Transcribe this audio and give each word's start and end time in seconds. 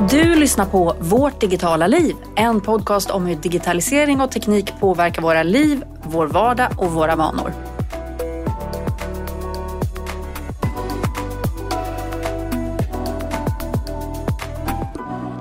Du 0.00 0.34
lyssnar 0.34 0.66
på 0.66 0.96
Vårt 1.00 1.40
digitala 1.40 1.86
liv, 1.86 2.14
en 2.36 2.60
podcast 2.60 3.10
om 3.10 3.26
hur 3.26 3.36
digitalisering 3.36 4.20
och 4.20 4.30
teknik 4.32 4.72
påverkar 4.80 5.22
våra 5.22 5.42
liv, 5.42 5.84
vår 6.02 6.26
vardag 6.26 6.68
och 6.78 6.92
våra 6.92 7.16
vanor. 7.16 7.52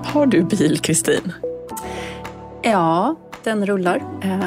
Har 0.04 0.26
du 0.26 0.44
bil, 0.44 0.80
Kristin? 0.80 1.32
Ja, 2.62 3.16
den 3.44 3.66
rullar. 3.66 4.04
Eh, 4.24 4.40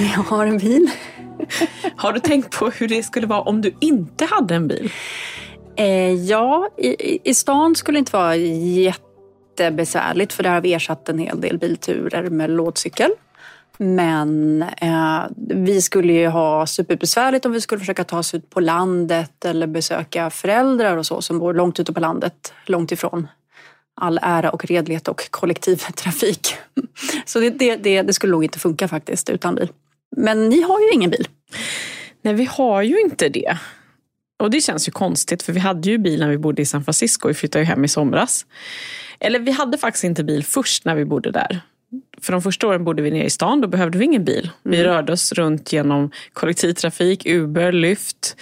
Jag 0.16 0.22
har 0.22 0.46
en 0.46 0.58
bil. 0.58 0.90
Har 1.96 2.12
du 2.12 2.20
tänkt 2.20 2.58
på 2.58 2.70
hur 2.70 2.88
det 2.88 3.02
skulle 3.02 3.26
vara 3.26 3.40
om 3.40 3.60
du 3.62 3.74
inte 3.80 4.24
hade 4.24 4.54
en 4.54 4.68
bil? 4.68 4.92
Eh, 5.76 6.12
Ja, 6.12 6.68
i, 6.76 7.18
i 7.30 7.34
stan 7.34 7.74
skulle 7.74 7.96
det 7.96 7.98
inte 7.98 8.12
vara 8.16 8.36
jättebesvärligt 9.60 10.32
för 10.32 10.42
där 10.42 10.50
har 10.50 10.60
vi 10.60 10.74
ersatt 10.74 11.08
en 11.08 11.18
hel 11.18 11.40
del 11.40 11.58
bilturer 11.58 12.30
med 12.30 12.50
lådcykel. 12.50 13.10
Men 13.78 14.62
eh, 14.62 15.20
vi 15.36 15.82
skulle 15.82 16.12
ju 16.12 16.26
ha 16.26 16.66
superbesvärligt 16.66 17.46
om 17.46 17.52
vi 17.52 17.60
skulle 17.60 17.78
försöka 17.78 18.04
ta 18.04 18.18
oss 18.18 18.34
ut 18.34 18.50
på 18.50 18.60
landet 18.60 19.44
eller 19.44 19.66
besöka 19.66 20.30
föräldrar 20.30 20.96
och 20.96 21.06
så 21.06 21.22
som 21.22 21.38
bor 21.38 21.54
långt 21.54 21.80
ute 21.80 21.92
på 21.92 22.00
landet, 22.00 22.52
långt 22.66 22.92
ifrån 22.92 23.28
all 24.00 24.18
ära 24.22 24.50
och 24.50 24.64
redlighet 24.64 25.08
och 25.08 25.30
kollektivtrafik. 25.30 26.54
Så 27.24 27.40
det, 27.40 27.50
det, 27.50 27.76
det, 27.76 28.02
det 28.02 28.12
skulle 28.12 28.30
nog 28.30 28.44
inte 28.44 28.58
funka 28.58 28.88
faktiskt 28.88 29.30
utan 29.30 29.54
bil. 29.54 29.68
Men 30.16 30.48
ni 30.48 30.62
har 30.62 30.80
ju 30.80 30.90
ingen 30.92 31.10
bil. 31.10 31.28
Nej, 32.22 32.34
vi 32.34 32.44
har 32.44 32.82
ju 32.82 33.00
inte 33.00 33.28
det. 33.28 33.58
Och 34.38 34.50
det 34.50 34.60
känns 34.60 34.88
ju 34.88 34.92
konstigt 34.92 35.42
för 35.42 35.52
vi 35.52 35.60
hade 35.60 35.90
ju 35.90 35.98
bil 35.98 36.20
när 36.20 36.28
vi 36.28 36.38
bodde 36.38 36.62
i 36.62 36.66
San 36.66 36.84
Francisco. 36.84 37.28
Vi 37.28 37.34
flyttade 37.34 37.62
ju 37.62 37.66
hem 37.66 37.84
i 37.84 37.88
somras. 37.88 38.46
Eller 39.20 39.38
vi 39.38 39.50
hade 39.50 39.78
faktiskt 39.78 40.04
inte 40.04 40.24
bil 40.24 40.44
först 40.44 40.84
när 40.84 40.94
vi 40.94 41.04
bodde 41.04 41.30
där. 41.30 41.60
För 42.20 42.32
de 42.32 42.42
första 42.42 42.66
åren 42.66 42.84
bodde 42.84 43.02
vi 43.02 43.10
nere 43.10 43.24
i 43.24 43.30
stan, 43.30 43.60
då 43.60 43.68
behövde 43.68 43.98
vi 43.98 44.04
ingen 44.04 44.24
bil. 44.24 44.50
Vi 44.62 44.84
rörde 44.84 45.12
oss 45.12 45.32
runt 45.32 45.72
genom 45.72 46.10
kollektivtrafik, 46.32 47.26
Uber, 47.26 47.72
Lyft. 47.72 48.36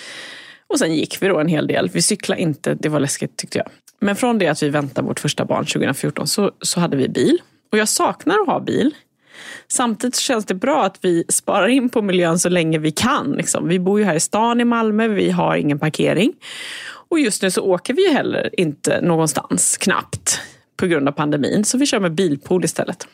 Och 0.67 0.79
sen 0.79 0.95
gick 0.95 1.23
vi 1.23 1.29
då 1.29 1.39
en 1.39 1.49
hel 1.49 1.67
del. 1.67 1.91
Vi 1.93 2.03
cyklade 2.03 2.41
inte, 2.41 2.75
det 2.75 2.89
var 2.89 3.01
läskigt 3.01 3.37
tyckte 3.37 3.59
jag. 3.59 3.69
Men 4.01 4.17
från 4.17 4.39
det 4.39 4.49
att 4.49 4.63
vi 4.63 4.69
väntade 4.69 5.09
vårt 5.09 5.21
första 5.21 5.45
barn 5.45 5.67
2014 5.67 6.27
så, 6.27 6.53
så 6.61 6.81
hade 6.81 6.97
vi 6.97 7.09
bil. 7.09 7.39
Och 7.73 7.79
jag 7.79 7.89
saknar 7.89 8.41
att 8.41 8.47
ha 8.47 8.61
bil. 8.61 8.95
Samtidigt 9.69 10.15
så 10.15 10.23
känns 10.23 10.45
det 10.45 10.55
bra 10.55 10.85
att 10.85 10.99
vi 11.01 11.25
sparar 11.29 11.69
in 11.69 11.89
på 11.89 12.03
miljön 12.03 12.39
så 12.39 12.49
länge 12.49 12.79
vi 12.79 12.91
kan. 12.91 13.33
Liksom. 13.33 13.69
Vi 13.69 13.79
bor 13.79 13.99
ju 13.99 14.05
här 14.05 14.15
i 14.15 14.21
stan 14.21 14.61
i 14.61 14.65
Malmö, 14.65 15.09
vi 15.09 15.31
har 15.31 15.57
ingen 15.57 15.79
parkering. 15.79 16.33
Och 17.09 17.21
just 17.21 17.43
nu 17.43 17.51
så 17.51 17.63
åker 17.63 17.95
vi 17.95 18.09
ju 18.09 18.13
heller 18.13 18.61
inte 18.61 19.01
någonstans, 19.01 19.77
knappt, 19.77 20.41
på 20.77 20.87
grund 20.87 21.09
av 21.09 21.13
pandemin. 21.13 21.65
Så 21.65 21.79
vi 21.79 21.87
kör 21.87 22.01
med 22.01 22.15
bilpool 22.15 22.65
istället. 22.65 23.07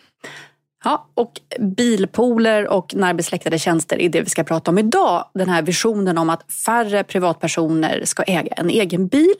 Ja, 0.84 1.08
och 1.14 1.32
bilpooler 1.58 2.68
och 2.68 2.94
närbesläktade 2.94 3.58
tjänster 3.58 4.00
är 4.00 4.08
det 4.08 4.20
vi 4.20 4.30
ska 4.30 4.44
prata 4.44 4.70
om 4.70 4.78
idag. 4.78 5.24
Den 5.34 5.48
här 5.48 5.62
visionen 5.62 6.18
om 6.18 6.30
att 6.30 6.52
färre 6.52 7.04
privatpersoner 7.04 8.04
ska 8.04 8.22
äga 8.22 8.52
en 8.56 8.70
egen 8.70 9.08
bil. 9.08 9.34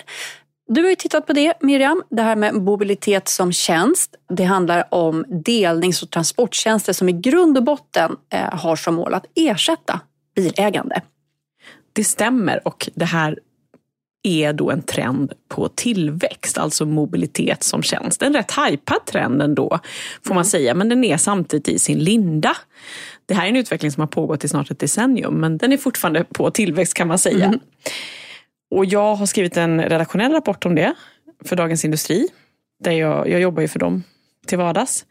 Du 0.72 0.82
har 0.82 0.90
ju 0.90 0.96
tittat 0.96 1.26
på 1.26 1.32
det 1.32 1.54
Miriam, 1.60 2.02
det 2.10 2.22
här 2.22 2.36
med 2.36 2.54
mobilitet 2.54 3.28
som 3.28 3.52
tjänst. 3.52 4.14
Det 4.28 4.44
handlar 4.44 4.94
om 4.94 5.24
delnings 5.28 6.02
och 6.02 6.10
transporttjänster 6.10 6.92
som 6.92 7.08
i 7.08 7.12
grund 7.12 7.56
och 7.56 7.64
botten 7.64 8.16
eh, 8.32 8.54
har 8.58 8.76
som 8.76 8.94
mål 8.94 9.14
att 9.14 9.26
ersätta 9.34 10.00
bilägande. 10.34 11.02
Det 11.92 12.04
stämmer 12.04 12.68
och 12.68 12.90
det 12.94 13.04
här 13.04 13.38
är 14.22 14.52
då 14.52 14.70
en 14.70 14.82
trend 14.82 15.32
på 15.48 15.68
tillväxt, 15.68 16.58
alltså 16.58 16.86
mobilitet 16.86 17.62
som 17.62 17.82
tjänst. 17.82 18.22
En 18.22 18.34
rätt 18.34 18.50
hajpad 18.50 19.06
trend 19.06 19.42
ändå, 19.42 19.78
får 20.26 20.34
man 20.34 20.44
säga, 20.44 20.74
men 20.74 20.88
den 20.88 21.04
är 21.04 21.16
samtidigt 21.16 21.68
i 21.68 21.78
sin 21.78 21.98
linda. 21.98 22.56
Det 23.26 23.34
här 23.34 23.44
är 23.44 23.48
en 23.48 23.56
utveckling 23.56 23.90
som 23.90 24.00
har 24.00 24.08
pågått 24.08 24.44
i 24.44 24.48
snart 24.48 24.70
ett 24.70 24.78
decennium, 24.78 25.34
men 25.34 25.58
den 25.58 25.72
är 25.72 25.76
fortfarande 25.76 26.24
på 26.24 26.50
tillväxt 26.50 26.94
kan 26.94 27.08
man 27.08 27.18
säga. 27.18 27.58
Och 28.70 28.84
jag 28.84 29.14
har 29.14 29.26
skrivit 29.26 29.56
en 29.56 29.82
redaktionell 29.82 30.32
rapport 30.32 30.66
om 30.66 30.74
det 30.74 30.94
för 31.44 31.56
Dagens 31.56 31.84
Industri. 31.84 32.28
Där 32.84 32.92
jag, 32.92 33.28
jag 33.28 33.40
jobbar 33.40 33.62
ju 33.62 33.68
för 33.68 33.78
dem 33.78 34.02
till 34.46 34.58
vardags. 34.58 35.04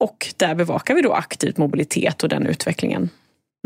Och 0.00 0.26
där 0.36 0.54
bevakar 0.54 0.94
vi 0.94 1.02
då 1.02 1.12
aktivt 1.12 1.56
mobilitet 1.56 2.22
och 2.22 2.28
den 2.28 2.46
utvecklingen. 2.46 3.10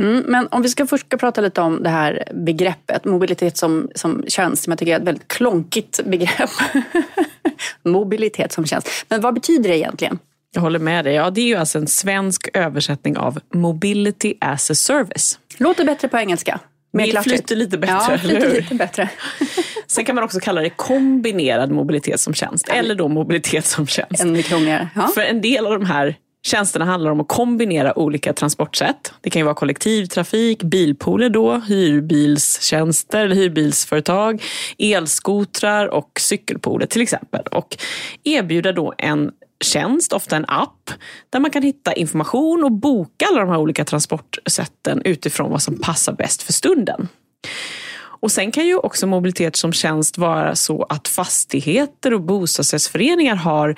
Mm, 0.03 0.25
men 0.27 0.49
om 0.51 0.63
vi 0.63 0.69
ska 0.69 0.87
först 0.87 1.07
ska 1.07 1.17
prata 1.17 1.41
lite 1.41 1.61
om 1.61 1.83
det 1.83 1.89
här 1.89 2.29
begreppet 2.35 3.05
mobilitet 3.05 3.57
som, 3.57 3.91
som 3.95 4.25
tjänst, 4.29 4.63
som 4.63 4.71
jag 4.71 4.79
tycker 4.79 4.93
är 4.93 4.97
ett 4.97 5.07
väldigt 5.07 5.29
klonkigt 5.29 6.01
begrepp. 6.05 6.51
mobilitet 7.83 8.53
som 8.53 8.67
tjänst. 8.67 8.89
Men 9.09 9.21
vad 9.21 9.35
betyder 9.35 9.71
det 9.71 9.79
egentligen? 9.79 10.19
Jag 10.53 10.61
håller 10.61 10.79
med 10.79 11.05
dig. 11.05 11.15
Ja, 11.15 11.31
det 11.31 11.41
är 11.41 11.47
ju 11.47 11.55
alltså 11.55 11.79
en 11.79 11.87
svensk 11.87 12.49
översättning 12.55 13.17
av 13.17 13.39
Mobility 13.55 14.35
as 14.41 14.71
a 14.71 14.75
Service. 14.75 15.39
Låter 15.57 15.85
bättre 15.85 16.09
på 16.09 16.19
engelska. 16.19 16.61
Mer 16.93 17.05
Det 17.05 17.11
klatschigt. 17.11 17.37
flyter 17.37 17.57
lite 17.57 17.79
bättre, 17.79 17.95
Ja, 18.13 18.19
flyter 18.19 18.53
lite 18.55 18.75
bättre. 18.75 19.11
Sen 19.87 20.05
kan 20.05 20.15
man 20.15 20.25
också 20.25 20.41
kalla 20.41 20.61
det 20.61 20.71
kombinerad 20.71 21.71
mobilitet 21.71 22.21
som 22.21 22.35
tjänst. 22.35 22.69
Eller 22.69 22.95
då 22.95 23.09
mobilitet 23.09 23.67
som 23.67 23.87
tjänst. 23.87 24.21
Ännu 24.23 24.43
krångligare. 24.43 24.89
Ja. 24.95 25.09
För 25.15 25.21
en 25.21 25.41
del 25.41 25.67
av 25.67 25.73
de 25.73 25.85
här 25.87 26.15
tjänsterna 26.47 26.85
handlar 26.85 27.11
om 27.11 27.21
att 27.21 27.29
kombinera 27.29 27.99
olika 27.99 28.33
transportsätt. 28.33 29.13
Det 29.21 29.31
kan 29.31 29.41
ju 29.41 29.45
vara 29.45 29.55
kollektivtrafik, 29.55 30.63
bilpooler 30.63 31.29
då, 31.31 31.59
hyrbilstjänster, 31.69 33.25
eller 33.25 33.37
hyrbilsföretag, 33.37 34.43
elskotrar 34.79 35.87
och 35.87 36.11
cykelpooler 36.21 36.87
till 36.87 37.03
exempel. 37.03 37.43
Och 37.51 37.77
erbjuda 38.25 38.73
då 38.73 38.95
en 38.99 39.31
tjänst, 39.65 40.13
ofta 40.13 40.37
en 40.37 40.45
app, 40.49 40.91
där 41.31 41.41
man 41.41 41.51
kan 41.51 41.63
hitta 41.63 41.93
information 41.93 42.65
och 42.65 42.73
boka 42.73 43.27
alla 43.27 43.41
de 43.41 43.49
här 43.49 43.59
olika 43.59 43.85
transportsätten 43.85 45.03
utifrån 45.05 45.51
vad 45.51 45.63
som 45.63 45.79
passar 45.79 46.13
bäst 46.13 46.43
för 46.43 46.53
stunden. 46.53 47.09
Och 48.23 48.33
sen 48.33 48.53
kan 48.53 48.67
ju 48.67 48.77
också 48.77 49.07
mobilitet 49.07 49.57
som 49.57 49.73
tjänst 49.73 50.19
vara 50.19 50.57
så 50.57 50.83
att 50.83 51.09
fastigheter 51.09 52.15
och 52.15 52.23
bostadsrättsföreningar 52.23 53.37
har 53.37 53.75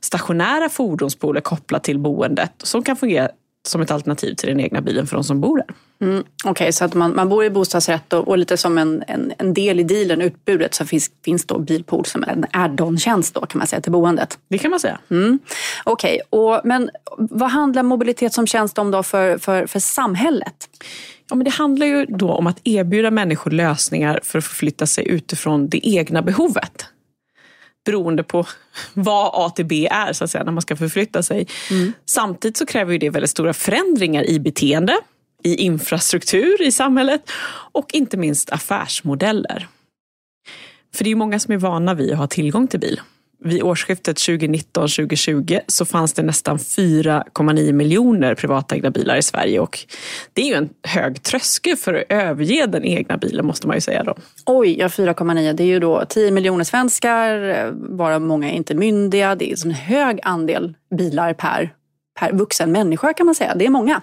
stationära 0.00 0.68
fordonspooler 0.68 1.40
kopplat 1.40 1.84
till 1.84 1.98
boendet 1.98 2.52
som 2.58 2.82
kan 2.82 2.96
fungera 2.96 3.28
som 3.66 3.80
ett 3.80 3.90
alternativ 3.90 4.34
till 4.34 4.48
den 4.48 4.60
egna 4.60 4.80
bilen 4.80 5.06
för 5.06 5.16
de 5.16 5.24
som 5.24 5.40
bor 5.40 5.56
där. 5.56 5.66
Mm, 6.00 6.24
Okej, 6.44 6.72
så 6.72 6.84
att 6.84 6.94
man, 6.94 7.14
man 7.16 7.28
bor 7.28 7.44
i 7.44 7.50
bostadsrätt 7.50 8.12
och, 8.12 8.28
och 8.28 8.38
lite 8.38 8.56
som 8.56 8.78
en, 8.78 9.04
en, 9.08 9.32
en 9.38 9.54
del 9.54 9.80
i 9.80 9.82
dealen, 9.82 10.20
utbudet, 10.20 10.74
så 10.74 10.86
finns, 10.86 11.10
finns 11.24 11.44
då 11.44 11.58
bilpool 11.58 12.04
som 12.04 12.24
en 12.24 12.46
add-on-tjänst 12.52 13.34
då 13.34 13.46
kan 13.46 13.58
man 13.58 13.66
säga 13.66 13.80
till 13.80 13.92
boendet. 13.92 14.38
Det 14.48 14.58
kan 14.58 14.70
man 14.70 14.80
säga. 14.80 14.98
Mm. 15.10 15.38
Okej, 15.84 16.20
och 16.30 16.60
men 16.64 16.90
vad 17.18 17.50
handlar 17.50 17.82
mobilitet 17.82 18.32
som 18.32 18.46
tjänst 18.46 18.78
om 18.78 18.90
då 18.90 19.02
för, 19.02 19.38
för, 19.38 19.66
för 19.66 19.80
samhället? 19.80 20.68
Ja, 21.28 21.36
men 21.36 21.44
det 21.44 21.50
handlar 21.50 21.86
ju 21.86 22.04
då 22.04 22.32
om 22.32 22.46
att 22.46 22.60
erbjuda 22.64 23.10
människor 23.10 23.50
lösningar 23.50 24.20
för 24.22 24.38
att 24.38 24.44
förflytta 24.44 24.86
sig 24.86 25.08
utifrån 25.08 25.68
det 25.68 25.88
egna 25.88 26.22
behovet. 26.22 26.86
Beroende 27.86 28.22
på 28.22 28.46
vad 28.94 29.30
A 29.34 29.50
till 29.50 29.66
B 29.66 29.88
är 29.90 30.12
så 30.12 30.24
att 30.24 30.30
säga, 30.30 30.44
när 30.44 30.52
man 30.52 30.62
ska 30.62 30.76
förflytta 30.76 31.22
sig. 31.22 31.46
Samtidigt 32.06 32.56
så 32.56 32.66
kräver 32.66 32.92
ju 32.92 32.98
det 32.98 33.10
väldigt 33.10 33.30
stora 33.30 33.52
förändringar 33.52 34.24
i 34.24 34.40
beteende, 34.40 34.96
i 35.42 35.54
infrastruktur 35.54 36.62
i 36.62 36.72
samhället 36.72 37.30
och 37.72 37.94
inte 37.94 38.16
minst 38.16 38.50
affärsmodeller. 38.50 39.68
För 40.94 41.04
det 41.04 41.08
är 41.08 41.12
ju 41.12 41.16
många 41.16 41.38
som 41.38 41.54
är 41.54 41.58
vana 41.58 41.94
vid 41.94 42.12
att 42.12 42.18
ha 42.18 42.26
tillgång 42.26 42.68
till 42.68 42.80
bil. 42.80 43.00
Vid 43.38 43.62
årsskiftet 43.62 44.16
2019-2020 44.16 45.60
så 45.66 45.84
fanns 45.84 46.12
det 46.12 46.22
nästan 46.22 46.56
4,9 46.56 47.72
miljoner 47.72 48.34
privatägda 48.34 48.90
bilar 48.90 49.16
i 49.16 49.22
Sverige 49.22 49.60
och 49.60 49.78
det 50.32 50.42
är 50.42 50.46
ju 50.46 50.54
en 50.54 50.68
hög 50.82 51.22
tröskel 51.22 51.76
för 51.76 51.94
att 51.94 52.04
överge 52.08 52.66
den 52.66 52.84
egna 52.84 53.16
bilen 53.16 53.46
måste 53.46 53.66
man 53.66 53.76
ju 53.76 53.80
säga 53.80 54.04
då. 54.04 54.14
Oj, 54.46 54.78
ja 54.78 54.88
4,9 54.88 55.52
det 55.52 55.62
är 55.62 55.66
ju 55.66 55.78
då 55.78 56.04
10 56.08 56.30
miljoner 56.30 56.64
svenskar, 56.64 57.70
varav 57.96 58.20
många 58.20 58.50
är 58.50 58.54
inte 58.54 58.74
myndiga. 58.74 59.34
Det 59.34 59.52
är 59.52 59.66
en 59.66 59.72
hög 59.72 60.18
andel 60.22 60.74
bilar 60.96 61.34
per, 61.34 61.74
per 62.20 62.32
vuxen 62.32 62.72
människa 62.72 63.12
kan 63.12 63.26
man 63.26 63.34
säga. 63.34 63.54
Det 63.54 63.66
är 63.66 63.70
många. 63.70 64.02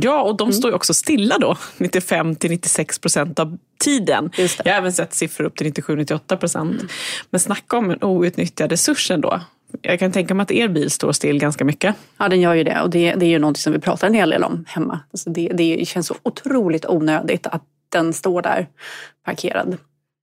Ja, 0.00 0.22
och 0.22 0.36
de 0.36 0.52
står 0.52 0.70
ju 0.70 0.74
också 0.74 0.94
stilla 0.94 1.38
då, 1.38 1.56
95 1.78 2.36
till 2.36 2.50
96 2.50 2.98
procent 2.98 3.38
av 3.38 3.58
tiden. 3.84 4.30
Jag 4.36 4.72
har 4.72 4.78
även 4.78 4.92
sett 4.92 5.14
siffror 5.14 5.44
upp 5.44 5.56
till 5.56 5.72
97-98 5.72 6.36
procent. 6.36 6.82
Men 7.30 7.40
snacka 7.40 7.76
om 7.76 7.90
en 7.90 8.04
outnyttjad 8.04 8.70
resurs 8.70 9.10
ändå. 9.10 9.40
Jag 9.82 9.98
kan 9.98 10.12
tänka 10.12 10.34
mig 10.34 10.42
att 10.42 10.50
er 10.50 10.68
bil 10.68 10.90
står 10.90 11.12
still 11.12 11.38
ganska 11.38 11.64
mycket. 11.64 11.94
Ja, 12.18 12.28
den 12.28 12.40
gör 12.40 12.54
ju 12.54 12.64
det 12.64 12.80
och 12.80 12.90
det, 12.90 13.14
det 13.14 13.26
är 13.26 13.30
ju 13.30 13.38
något 13.38 13.58
som 13.58 13.72
vi 13.72 13.78
pratar 13.78 14.06
en 14.06 14.14
hel 14.14 14.30
del 14.30 14.44
om 14.44 14.64
hemma. 14.68 15.00
Alltså 15.12 15.30
det, 15.30 15.48
det 15.54 15.88
känns 15.88 16.06
så 16.06 16.14
otroligt 16.22 16.86
onödigt 16.86 17.46
att 17.46 17.62
den 17.88 18.12
står 18.12 18.42
där 18.42 18.66
parkerad. 19.24 19.76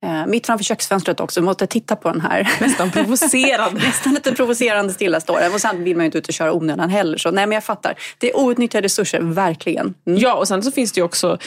Eh, 0.05 0.25
mitt 0.27 0.45
framför 0.45 0.63
köksfönstret 0.63 1.19
också, 1.19 1.41
måste 1.41 1.67
titta 1.67 1.95
på 1.95 2.11
den 2.11 2.21
här. 2.21 2.51
Nästan 2.59 2.91
provocerande. 2.91 3.81
Nästan 3.81 4.13
lite 4.13 4.31
provocerande 4.31 4.93
stillastående. 4.93 5.49
Och 5.49 5.61
sen 5.61 5.83
vill 5.83 5.97
man 5.97 6.03
ju 6.03 6.05
inte 6.05 6.17
ut 6.17 6.27
och 6.27 6.33
köra 6.33 6.53
onödan 6.53 6.89
heller. 6.89 7.17
Så 7.17 7.31
nej 7.31 7.47
men 7.47 7.55
jag 7.55 7.63
fattar. 7.63 7.95
Det 8.17 8.29
är 8.29 8.37
outnyttjade 8.37 8.85
resurser, 8.85 9.21
verkligen. 9.21 9.93
Mm. 10.07 10.19
Ja 10.19 10.33
och 10.33 10.47
sen 10.47 10.63
så 10.63 10.71
finns 10.71 10.91
det 10.91 10.99
ju 10.99 11.05
också 11.05 11.37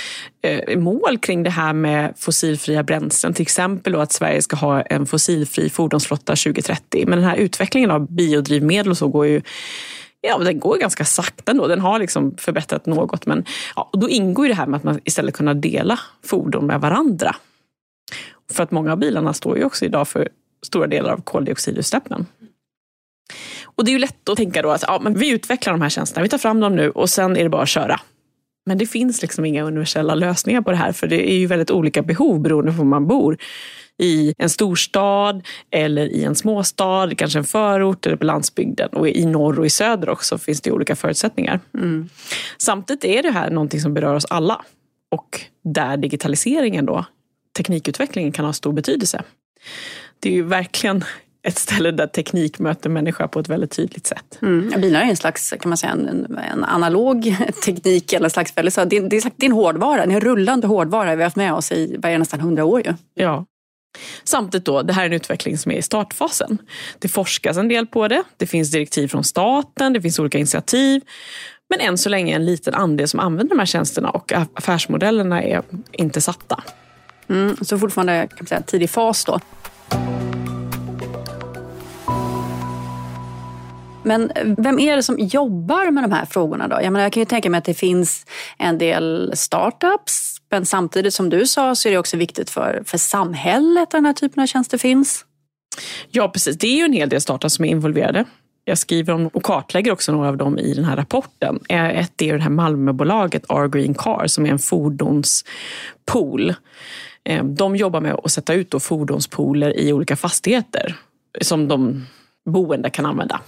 eh, 0.43 0.79
mål 0.79 1.19
kring 1.19 1.43
det 1.43 1.51
här 1.51 1.73
med 1.73 2.15
fossilfria 2.17 2.83
bränslen. 2.83 3.35
Till 3.35 3.43
exempel 3.43 3.93
då 3.93 4.01
att 4.01 4.13
Sverige 4.13 4.43
ska 4.43 4.57
ha 4.57 4.83
en 4.83 5.07
fossilfri 5.07 5.71
fordonsflotta 5.71 6.37
2030. 6.37 7.05
Men 7.07 7.19
den 7.19 7.29
här 7.29 7.37
utvecklingen 7.37 7.91
av 7.91 8.13
biodrivmedel 8.13 8.91
och 8.91 8.99
så 8.99 9.09
går 9.09 9.27
ju 9.27 9.43
Ja, 10.25 10.39
den 10.39 10.61
går 10.61 10.79
ganska 10.79 11.05
sakta 11.05 11.51
ändå. 11.51 11.67
Den 11.67 11.81
har 11.81 11.99
liksom 11.99 12.35
förbättrat 12.39 12.87
något. 12.87 13.27
Men 13.27 13.45
ja, 13.77 13.89
och 13.93 13.99
då 13.99 14.09
ingår 14.09 14.47
ju 14.47 14.53
det 14.53 14.59
här 14.59 14.67
med 14.67 14.77
att 14.77 14.85
man 14.85 15.01
istället 15.05 15.35
kunna 15.35 15.55
dela 15.55 15.99
fordon 16.25 16.67
med 16.67 16.81
varandra. 16.81 17.37
För 18.53 18.63
att 18.63 18.71
många 18.71 18.93
av 18.93 18.99
bilarna 18.99 19.33
står 19.33 19.59
ju 19.59 19.65
också 19.65 19.85
idag 19.85 20.09
för 20.09 20.29
stora 20.67 20.87
delar 20.87 21.13
av 21.13 21.21
koldioxidutsläppen. 21.21 22.27
Och 23.65 23.85
det 23.85 23.91
är 23.91 23.93
ju 23.93 23.99
lätt 23.99 24.29
att 24.29 24.37
tänka 24.37 24.63
då 24.63 24.71
att 24.71 24.85
ja, 24.87 25.01
men 25.03 25.15
vi 25.15 25.31
utvecklar 25.31 25.73
de 25.73 25.83
här 25.83 25.89
tjänsterna, 25.89 26.23
vi 26.23 26.29
tar 26.29 26.39
fram 26.39 26.61
dem 26.61 26.77
nu 26.77 26.91
och 26.91 27.11
sen 27.11 27.37
är 27.37 27.43
det 27.43 27.49
bara 27.49 27.63
att 27.63 27.69
köra. 27.69 28.01
Men 28.67 28.79
det 28.79 28.87
finns 28.87 29.23
liksom 29.23 29.45
inga 29.45 29.63
universella 29.63 30.15
lösningar 30.15 30.61
på 30.61 30.71
det 30.71 30.77
här 30.77 30.93
för 30.93 31.07
det 31.07 31.33
är 31.33 31.37
ju 31.37 31.47
väldigt 31.47 31.71
olika 31.71 32.03
behov 32.03 32.41
beroende 32.41 32.73
på 32.73 32.79
var 32.79 32.85
man 32.85 33.07
bor. 33.07 33.39
I 33.99 34.35
en 34.39 34.51
storstad 34.51 35.47
eller 35.71 36.07
i 36.07 36.25
en 36.25 36.35
småstad, 36.35 37.15
kanske 37.17 37.39
en 37.39 37.45
förort 37.45 38.07
eller 38.07 38.17
på 38.17 38.25
landsbygden. 38.25 38.89
Och 38.89 39.09
i 39.09 39.27
norr 39.27 39.59
och 39.59 39.67
i 39.67 39.71
söder 39.71 40.09
också 40.09 40.39
finns 40.39 40.61
det 40.61 40.73
olika 40.73 40.97
förutsättningar. 40.97 41.61
Mm. 41.75 42.09
Samtidigt 42.59 43.05
är 43.05 43.23
det 43.23 43.31
här 43.31 43.51
någonting 43.51 43.81
som 43.81 43.95
berör 43.95 44.15
oss 44.15 44.25
alla. 44.25 44.65
Och 45.11 45.41
där 45.65 45.97
digitaliseringen 45.97 46.87
då 46.87 47.05
teknikutvecklingen 47.57 48.33
kan 48.33 48.45
ha 48.45 48.53
stor 48.53 48.73
betydelse. 48.73 49.23
Det 50.21 50.29
är 50.29 50.33
ju 50.33 50.43
verkligen 50.43 51.05
ett 51.43 51.59
ställe 51.59 51.91
där 51.91 52.07
teknik 52.07 52.59
möter 52.59 52.91
människa 52.91 53.29
på 53.29 53.41
ett 53.41 53.49
väldigt 53.49 53.71
tydligt 53.71 54.07
sätt. 54.07 54.39
Mm. 54.43 54.81
Bilar 54.81 55.01
är 55.01 55.05
en 55.05 55.17
slags, 55.17 55.55
kan 55.61 55.69
man 55.69 55.77
säga, 55.77 55.93
en, 55.93 56.39
en 56.53 56.65
analog 56.65 57.37
teknik. 57.65 58.13
Eller 58.13 58.29
slags, 58.29 58.57
väldigt, 58.57 58.75
så, 58.75 58.85
det, 58.85 59.01
det, 59.01 59.17
är, 59.17 59.31
det 59.37 59.47
är 59.47 59.51
en 59.51 59.53
hårdvara, 59.53 60.03
en 60.03 60.21
rullande 60.21 60.67
hårdvara 60.67 61.15
vi 61.15 61.23
har 61.23 61.27
haft 61.27 61.37
med 61.37 61.53
oss 61.53 61.73
i 61.73 61.97
vad 61.99 62.13
är 62.13 62.19
nästan 62.19 62.41
hundra 62.41 62.65
år. 62.65 62.83
Ju. 62.87 62.95
Ja. 63.15 63.47
Samtidigt 64.25 64.65
då, 64.65 64.83
det 64.83 64.93
här 64.93 65.03
är 65.03 65.07
en 65.07 65.13
utveckling 65.13 65.59
som 65.59 65.73
är 65.73 65.77
i 65.77 65.83
startfasen. 65.83 66.59
Det 66.99 67.09
forskas 67.09 67.57
en 67.57 67.69
del 67.69 67.87
på 67.87 68.09
det, 68.09 68.23
det 68.37 68.47
finns 68.47 68.71
direktiv 68.71 69.09
från 69.09 69.25
staten, 69.25 69.93
det 69.93 70.03
finns 70.03 70.19
olika 70.19 70.39
initiativ. 70.39 71.03
Men 71.71 71.81
än 71.81 71.99
så 71.99 72.09
länge 72.09 72.37
en 72.37 72.45
liten 72.45 72.75
andel 72.75 73.09
som 73.09 73.21
använder 73.21 73.55
de 73.55 73.59
här 73.59 73.67
tjänsterna 73.67 74.11
och 74.11 74.33
affärsmodellerna 74.33 75.43
är 75.43 75.63
inte 75.93 76.21
satta. 76.21 76.63
Mm, 77.33 77.57
så 77.61 77.79
fortfarande 77.79 78.27
kan 78.29 78.37
man 78.41 78.47
säga, 78.47 78.63
tidig 78.63 78.91
fas 78.91 79.25
då. 79.25 79.41
Men 84.03 84.33
vem 84.59 84.79
är 84.79 84.97
det 84.97 85.03
som 85.03 85.19
jobbar 85.19 85.91
med 85.91 86.05
de 86.05 86.13
här 86.13 86.27
frågorna 86.27 86.69
då? 86.69 86.77
Jag, 86.83 86.93
menar, 86.93 87.01
jag 87.01 87.13
kan 87.13 87.21
ju 87.21 87.25
tänka 87.25 87.51
mig 87.51 87.59
att 87.59 87.65
det 87.65 87.75
finns 87.75 88.27
en 88.59 88.79
del 88.79 89.33
startups, 89.35 90.37
men 90.51 90.67
samtidigt 90.67 91.15
som 91.15 91.31
du 91.31 91.47
sa 91.47 91.75
så 91.75 91.89
är 91.89 91.93
det 91.93 91.99
också 91.99 92.17
viktigt 92.17 92.51
för, 92.51 92.83
för 92.87 92.99
samhället 92.99 93.83
att 93.83 93.91
den 93.91 94.07
här 94.07 94.13
typen 94.13 94.43
av 94.43 94.47
tjänster 94.47 94.79
finns. 94.79 95.25
Ja, 96.11 96.29
precis. 96.29 96.59
Det 96.59 96.67
är 96.67 96.77
ju 96.77 96.85
en 96.85 96.93
hel 96.93 97.09
del 97.09 97.21
startups 97.21 97.55
som 97.55 97.65
är 97.65 97.69
involverade. 97.69 98.25
Jag 98.65 98.79
skriver 98.79 99.13
om 99.13 99.27
och 99.27 99.43
kartlägger 99.43 99.93
också 99.93 100.13
några 100.13 100.29
av 100.29 100.37
dem 100.37 100.59
i 100.59 100.75
den 100.75 100.85
här 100.85 100.97
rapporten. 100.97 101.61
Eh, 101.69 102.01
ett 102.01 102.23
är 102.23 102.35
det 102.35 102.43
här 102.43 102.51
Malmöbolaget 102.51 103.45
R 103.49 103.69
Green 103.69 103.95
Car 103.95 104.27
som 104.27 104.47
är 104.47 104.51
en 104.51 104.59
fordonspool 104.59 106.55
de 107.43 107.77
jobbar 107.77 108.01
med 108.01 108.15
att 108.25 108.33
sätta 108.33 108.55
ut 108.55 108.71
då 108.71 108.81
fordonspooler 108.81 109.79
i 109.79 109.93
olika 109.93 110.17
fastigheter 110.17 110.97
som 111.41 111.69
de 111.69 112.07
boende 112.45 112.91
kan 112.91 113.07
använda. 113.07 113.41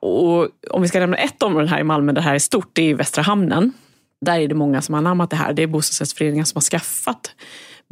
Och 0.00 0.48
om 0.70 0.82
vi 0.82 0.88
ska 0.88 1.00
nämna 1.00 1.16
ett 1.16 1.42
område 1.42 1.66
här 1.66 1.80
i 1.80 1.84
Malmö 1.84 2.12
där 2.12 2.20
det 2.20 2.24
här 2.24 2.34
är 2.34 2.38
stort, 2.38 2.70
det 2.72 2.90
är 2.90 2.94
Västra 2.94 3.22
hamnen. 3.22 3.72
Där 4.20 4.38
är 4.38 4.48
det 4.48 4.54
många 4.54 4.82
som 4.82 4.92
har 4.92 4.98
anammat 4.98 5.30
det 5.30 5.36
här. 5.36 5.52
Det 5.52 5.62
är 5.62 5.66
bostadsrättsföreningar 5.66 6.44
som 6.44 6.56
har 6.56 6.62
skaffat 6.62 7.34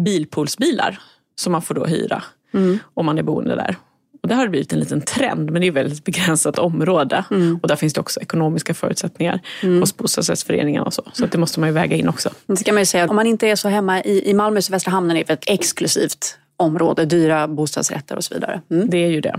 bilpoolsbilar 0.04 0.98
som 1.34 1.52
man 1.52 1.62
får 1.62 1.74
då 1.74 1.84
hyra 1.84 2.22
mm. 2.54 2.78
om 2.94 3.06
man 3.06 3.18
är 3.18 3.22
boende 3.22 3.54
där. 3.54 3.76
Och 4.22 4.28
det 4.28 4.34
har 4.34 4.48
blivit 4.48 4.72
en 4.72 4.78
liten 4.80 5.02
trend, 5.02 5.50
men 5.50 5.60
det 5.60 5.66
är 5.66 5.70
ett 5.70 5.76
väldigt 5.76 6.04
begränsat 6.04 6.58
område. 6.58 7.24
Mm. 7.30 7.58
Och 7.62 7.68
där 7.68 7.76
finns 7.76 7.92
det 7.92 8.00
också 8.00 8.20
ekonomiska 8.20 8.74
förutsättningar 8.74 9.40
mm. 9.62 9.80
hos 9.80 9.96
bostadsrättsföreningarna 9.96 10.86
och 10.86 10.94
så. 10.94 11.02
Så 11.12 11.26
det 11.26 11.38
måste 11.38 11.60
man 11.60 11.68
ju 11.68 11.72
väga 11.72 11.96
in 11.96 12.08
också. 12.08 12.30
Det 12.46 12.56
ska 12.56 12.72
man 12.72 12.82
ju 12.82 12.86
säga, 12.86 13.08
om 13.08 13.16
man 13.16 13.26
inte 13.26 13.48
är 13.48 13.56
så 13.56 13.68
hemma 13.68 14.02
i, 14.02 14.30
i 14.30 14.34
Malmö 14.34 14.62
så 14.62 14.72
Västra 14.72 14.90
hamnen 14.90 15.16
är 15.16 15.30
ett 15.30 15.44
exklusivt 15.46 16.38
område, 16.56 17.04
dyra 17.04 17.48
bostadsrätter 17.48 18.16
och 18.16 18.24
så 18.24 18.34
vidare. 18.34 18.60
Mm. 18.70 18.90
Det 18.90 18.98
är 18.98 19.10
ju 19.10 19.20
det. 19.20 19.36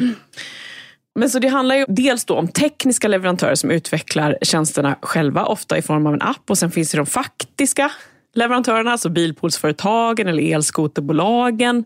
Men 1.15 1.29
så 1.29 1.39
det 1.39 1.47
handlar 1.47 1.75
ju 1.75 1.85
dels 1.87 2.25
om 2.29 2.47
tekniska 2.47 3.07
leverantörer 3.07 3.55
som 3.55 3.71
utvecklar 3.71 4.37
tjänsterna 4.41 4.95
själva, 5.01 5.45
ofta 5.45 5.77
i 5.77 5.81
form 5.81 6.07
av 6.07 6.13
en 6.13 6.21
app. 6.21 6.49
Och 6.49 6.57
sen 6.57 6.71
finns 6.71 6.91
det 6.91 6.97
de 6.97 7.05
faktiska 7.05 7.91
leverantörerna, 8.33 8.91
alltså 8.91 9.09
bilpoolsföretagen 9.09 10.27
eller 10.27 10.43
elskoterbolagen 10.43 11.85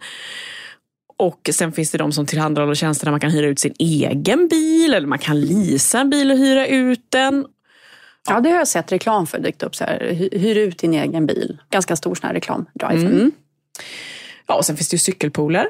och 1.17 1.49
sen 1.51 1.71
finns 1.71 1.91
det 1.91 1.97
de 1.97 2.11
som 2.11 2.25
tillhandahåller 2.25 2.75
tjänster 2.75 3.05
där 3.05 3.11
man 3.11 3.19
kan 3.19 3.31
hyra 3.31 3.47
ut 3.47 3.59
sin 3.59 3.73
egen 3.79 4.47
bil 4.47 4.93
eller 4.93 5.07
man 5.07 5.19
kan 5.19 5.41
leasa 5.41 5.99
en 5.99 6.09
bil 6.09 6.31
och 6.31 6.37
hyra 6.37 6.67
ut 6.67 7.05
den. 7.09 7.45
Ja, 8.27 8.33
ja 8.33 8.39
det 8.39 8.49
har 8.49 8.57
jag 8.57 8.67
sett 8.67 8.91
reklam 8.91 9.27
för 9.27 9.39
dykt 9.39 9.63
upp. 9.63 9.75
Så 9.75 9.83
här, 9.83 10.29
hyr 10.31 10.57
ut 10.57 10.77
din 10.77 10.93
egen 10.93 11.25
bil. 11.25 11.57
Ganska 11.69 11.95
stor 11.95 12.15
sån 12.15 12.27
här 12.27 12.33
reklamdrive. 12.33 12.93
Mm. 12.93 13.13
Mm. 13.13 13.31
Ja, 14.47 14.55
och 14.55 14.65
sen 14.65 14.77
finns 14.77 14.89
det 14.89 14.93
ju 14.93 14.99
cykelpooler. 14.99 15.67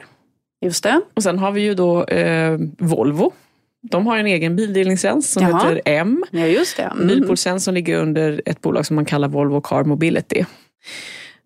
Just 0.62 0.84
det. 0.84 1.02
Och 1.14 1.24
sen 1.24 1.40
har 1.40 1.52
vi 1.52 1.62
ju 1.62 1.74
då 1.74 2.04
eh, 2.04 2.58
Volvo. 2.78 3.34
De 3.82 4.08
har 4.08 4.18
en 4.18 4.28
egen 4.28 4.56
bildelningstjänst 4.56 5.34
som 5.34 5.44
Jaha. 5.44 5.70
heter 5.70 5.82
M. 5.86 6.24
Ja, 6.32 6.46
just 6.46 6.78
det. 6.78 6.84
Mm. 6.84 7.08
Bilpoolstjänst 7.08 7.66
som 7.66 7.74
ligger 7.74 7.98
under 7.98 8.42
ett 8.46 8.62
bolag 8.62 8.86
som 8.86 8.96
man 8.96 9.06
kallar 9.06 9.28
Volvo 9.28 9.62
Car 9.62 9.84
Mobility. 9.84 10.46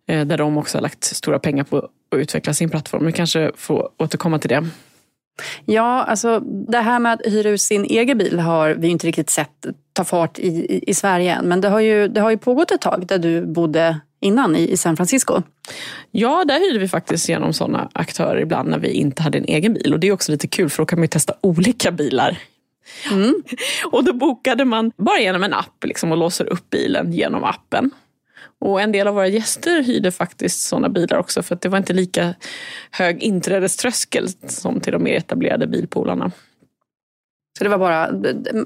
Eh, 0.09 0.25
där 0.25 0.37
de 0.37 0.57
också 0.57 0.77
har 0.77 0.81
lagt 0.81 1.03
stora 1.03 1.39
pengar 1.39 1.63
på 1.63 1.77
att 1.77 2.19
utveckla 2.19 2.53
sin 2.53 2.69
plattform. 2.69 3.05
Vi 3.05 3.11
kanske 3.11 3.51
får 3.55 3.89
återkomma 3.97 4.39
till 4.39 4.49
det. 4.49 4.67
Ja, 5.65 6.03
alltså 6.03 6.39
det 6.39 6.77
här 6.77 6.99
med 6.99 7.13
att 7.13 7.21
hyra 7.25 7.49
ut 7.49 7.61
sin 7.61 7.85
egen 7.85 8.17
bil 8.17 8.39
har 8.39 8.69
vi 8.69 8.87
inte 8.87 9.07
riktigt 9.07 9.29
sett 9.29 9.65
ta 9.93 10.03
fart 10.03 10.39
i, 10.39 10.47
i, 10.47 10.83
i 10.87 10.93
Sverige 10.93 11.33
än. 11.33 11.45
Men 11.45 11.61
det 11.61 11.69
har, 11.69 11.79
ju, 11.79 12.07
det 12.07 12.21
har 12.21 12.29
ju 12.29 12.37
pågått 12.37 12.71
ett 12.71 12.81
tag 12.81 13.07
där 13.07 13.17
du 13.17 13.45
bodde 13.45 13.99
innan 14.19 14.55
i, 14.55 14.71
i 14.71 14.77
San 14.77 14.97
Francisco. 14.97 15.41
Ja, 16.11 16.45
där 16.45 16.59
hyrde 16.59 16.79
vi 16.79 16.87
faktiskt 16.87 17.29
genom 17.29 17.53
sådana 17.53 17.89
aktörer 17.93 18.41
ibland 18.41 18.69
när 18.69 18.79
vi 18.79 18.91
inte 18.91 19.23
hade 19.23 19.37
en 19.37 19.45
egen 19.45 19.73
bil. 19.73 19.93
Och 19.93 19.99
det 19.99 20.07
är 20.07 20.11
också 20.11 20.31
lite 20.31 20.47
kul 20.47 20.69
för 20.69 20.83
då 20.83 20.85
kan 20.85 20.99
man 20.99 21.03
ju 21.03 21.07
testa 21.07 21.33
olika 21.41 21.91
bilar. 21.91 22.37
Mm. 23.11 23.43
och 23.91 24.03
då 24.03 24.13
bokade 24.13 24.65
man 24.65 24.91
bara 24.97 25.19
genom 25.19 25.43
en 25.43 25.53
app 25.53 25.83
liksom, 25.85 26.11
och 26.11 26.17
låser 26.17 26.45
upp 26.45 26.69
bilen 26.69 27.13
genom 27.13 27.43
appen. 27.43 27.91
Och 28.61 28.81
en 28.81 28.91
del 28.91 29.07
av 29.07 29.13
våra 29.13 29.27
gäster 29.27 29.83
hyrde 29.83 30.11
faktiskt 30.11 30.61
sådana 30.61 30.89
bilar 30.89 31.17
också 31.17 31.43
för 31.43 31.55
att 31.55 31.61
det 31.61 31.69
var 31.69 31.77
inte 31.77 31.93
lika 31.93 32.35
hög 32.91 33.23
inträdeströskel 33.23 34.27
som 34.47 34.79
till 34.79 34.93
de 34.93 35.03
mer 35.03 35.13
etablerade 35.17 35.67
bilpoolarna. 35.67 36.31
Så 37.57 37.63
det 37.63 37.69
var 37.69 37.77
bara... 37.77 38.11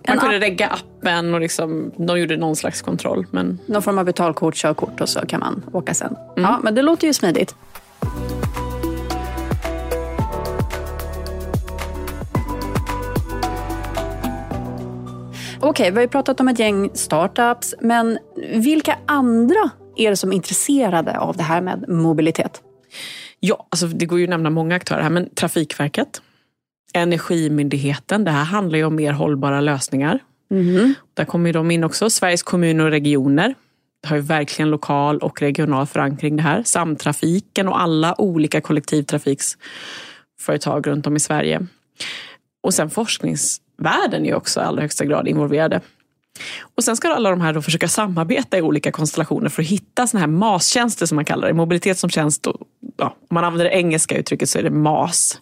Man 0.07 0.17
kunde 0.17 0.39
regga 0.39 0.67
appen 0.67 1.33
och 1.33 1.39
liksom, 1.39 1.91
de 1.97 2.19
gjorde 2.19 2.37
någon 2.37 2.55
slags 2.55 2.81
kontroll. 2.81 3.25
Men... 3.31 3.59
Någon 3.65 3.81
form 3.81 3.97
av 3.97 4.05
betalkort, 4.05 4.55
körkort 4.55 5.01
och 5.01 5.09
så 5.09 5.19
kan 5.19 5.39
man 5.39 5.63
åka 5.73 5.93
sen. 5.93 6.15
Mm. 6.37 6.49
Ja, 6.49 6.59
men 6.63 6.75
det 6.75 6.81
låter 6.81 7.07
ju 7.07 7.13
smidigt. 7.13 7.55
Okej, 15.63 15.69
okay, 15.69 15.91
vi 15.91 15.95
har 15.95 16.01
ju 16.01 16.07
pratat 16.07 16.39
om 16.39 16.47
ett 16.47 16.59
gäng 16.59 16.89
startups, 16.93 17.75
men 17.81 18.19
vilka 18.55 18.97
andra 19.05 19.69
är 19.95 20.09
det 20.09 20.15
som 20.15 20.31
är 20.31 20.35
intresserade 20.35 21.19
av 21.19 21.37
det 21.37 21.43
här 21.43 21.61
med 21.61 21.89
mobilitet? 21.89 22.61
Ja, 23.39 23.67
alltså 23.69 23.87
det 23.87 24.05
går 24.05 24.19
ju 24.19 24.25
att 24.25 24.29
nämna 24.29 24.49
många 24.49 24.75
aktörer 24.75 25.01
här, 25.01 25.09
men 25.09 25.29
Trafikverket, 25.35 26.21
Energimyndigheten, 26.93 28.23
det 28.23 28.31
här 28.31 28.43
handlar 28.43 28.77
ju 28.77 28.85
om 28.85 28.95
mer 28.95 29.11
hållbara 29.11 29.61
lösningar. 29.61 30.19
Mm. 30.51 30.93
Där 31.13 31.25
kommer 31.25 31.53
de 31.53 31.71
in 31.71 31.83
också. 31.83 32.09
Sveriges 32.09 32.43
kommuner 32.43 32.85
och 32.85 32.91
regioner 32.91 33.55
det 34.01 34.07
har 34.09 34.15
ju 34.15 34.21
verkligen 34.21 34.69
lokal 34.69 35.19
och 35.19 35.41
regional 35.41 35.87
förankring 35.87 36.35
det 36.35 36.43
här. 36.43 36.63
Samtrafiken 36.63 37.67
och 37.67 37.81
alla 37.81 38.21
olika 38.21 38.61
kollektivtrafiksföretag 38.61 40.87
runt 40.87 41.07
om 41.07 41.15
i 41.15 41.19
Sverige. 41.19 41.67
Och 42.63 42.73
sen 42.73 42.89
forskningsvärlden 43.77 44.25
är 44.25 44.35
också 44.35 44.59
i 44.59 44.63
allra 44.63 44.81
högsta 44.81 45.05
grad 45.05 45.27
involverade. 45.27 45.81
Och 46.75 46.83
sen 46.83 46.95
ska 46.95 47.13
alla 47.13 47.29
de 47.29 47.41
här 47.41 47.53
då 47.53 47.61
försöka 47.61 47.87
samarbeta 47.87 48.57
i 48.57 48.61
olika 48.61 48.91
konstellationer 48.91 49.49
för 49.49 49.61
att 49.61 49.67
hitta 49.67 50.07
såna 50.07 50.21
här 50.21 50.27
MAS-tjänster 50.27 51.05
som 51.05 51.15
man 51.15 51.25
kallar 51.25 51.47
det. 51.47 51.53
Mobilitet 51.53 51.97
som 51.97 52.09
tjänst, 52.09 52.47
och, 52.47 52.57
ja, 52.97 53.15
om 53.29 53.35
man 53.35 53.43
använder 53.43 53.65
det 53.65 53.75
engelska 53.75 54.17
uttrycket 54.17 54.49
så 54.49 54.59
är 54.59 54.63
det 54.63 54.71
MAS 54.71 55.39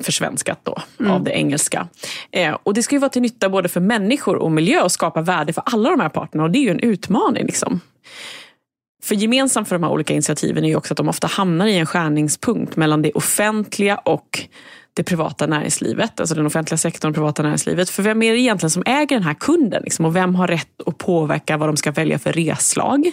försvenskat 0.00 0.58
då 0.62 0.78
mm. 1.00 1.12
av 1.12 1.24
det 1.24 1.30
engelska. 1.30 1.88
Eh, 2.30 2.56
och 2.62 2.74
det 2.74 2.82
ska 2.82 2.94
ju 2.94 3.00
vara 3.00 3.10
till 3.10 3.22
nytta 3.22 3.48
både 3.48 3.68
för 3.68 3.80
människor 3.80 4.36
och 4.36 4.50
miljö 4.50 4.82
och 4.82 4.92
skapa 4.92 5.20
värde 5.22 5.52
för 5.52 5.62
alla 5.66 5.90
de 5.90 6.00
här 6.00 6.08
parterna 6.08 6.44
och 6.44 6.50
det 6.50 6.58
är 6.58 6.62
ju 6.62 6.70
en 6.70 6.80
utmaning. 6.80 7.46
Liksom. 7.46 7.80
För 9.02 9.14
gemensamt 9.14 9.68
för 9.68 9.74
de 9.74 9.82
här 9.82 9.90
olika 9.90 10.12
initiativen 10.12 10.64
är 10.64 10.68
ju 10.68 10.76
också 10.76 10.92
att 10.92 10.96
de 10.96 11.08
ofta 11.08 11.26
hamnar 11.26 11.66
i 11.66 11.78
en 11.78 11.86
skärningspunkt 11.86 12.76
mellan 12.76 13.02
det 13.02 13.12
offentliga 13.12 13.96
och 13.96 14.48
det 14.98 15.04
privata 15.04 15.46
näringslivet, 15.46 16.20
alltså 16.20 16.34
den 16.34 16.46
offentliga 16.46 16.78
sektorn 16.78 17.08
och 17.08 17.14
privata 17.14 17.42
näringslivet. 17.42 17.90
För 17.90 18.02
vem 18.02 18.22
är 18.22 18.32
det 18.32 18.38
egentligen 18.38 18.70
som 18.70 18.82
äger 18.86 19.16
den 19.16 19.22
här 19.22 19.34
kunden? 19.34 19.82
Liksom? 19.82 20.04
Och 20.04 20.16
vem 20.16 20.34
har 20.34 20.48
rätt 20.48 20.82
att 20.86 20.98
påverka 20.98 21.56
vad 21.56 21.68
de 21.68 21.76
ska 21.76 21.90
välja 21.90 22.18
för 22.18 22.32
reslag? 22.32 23.12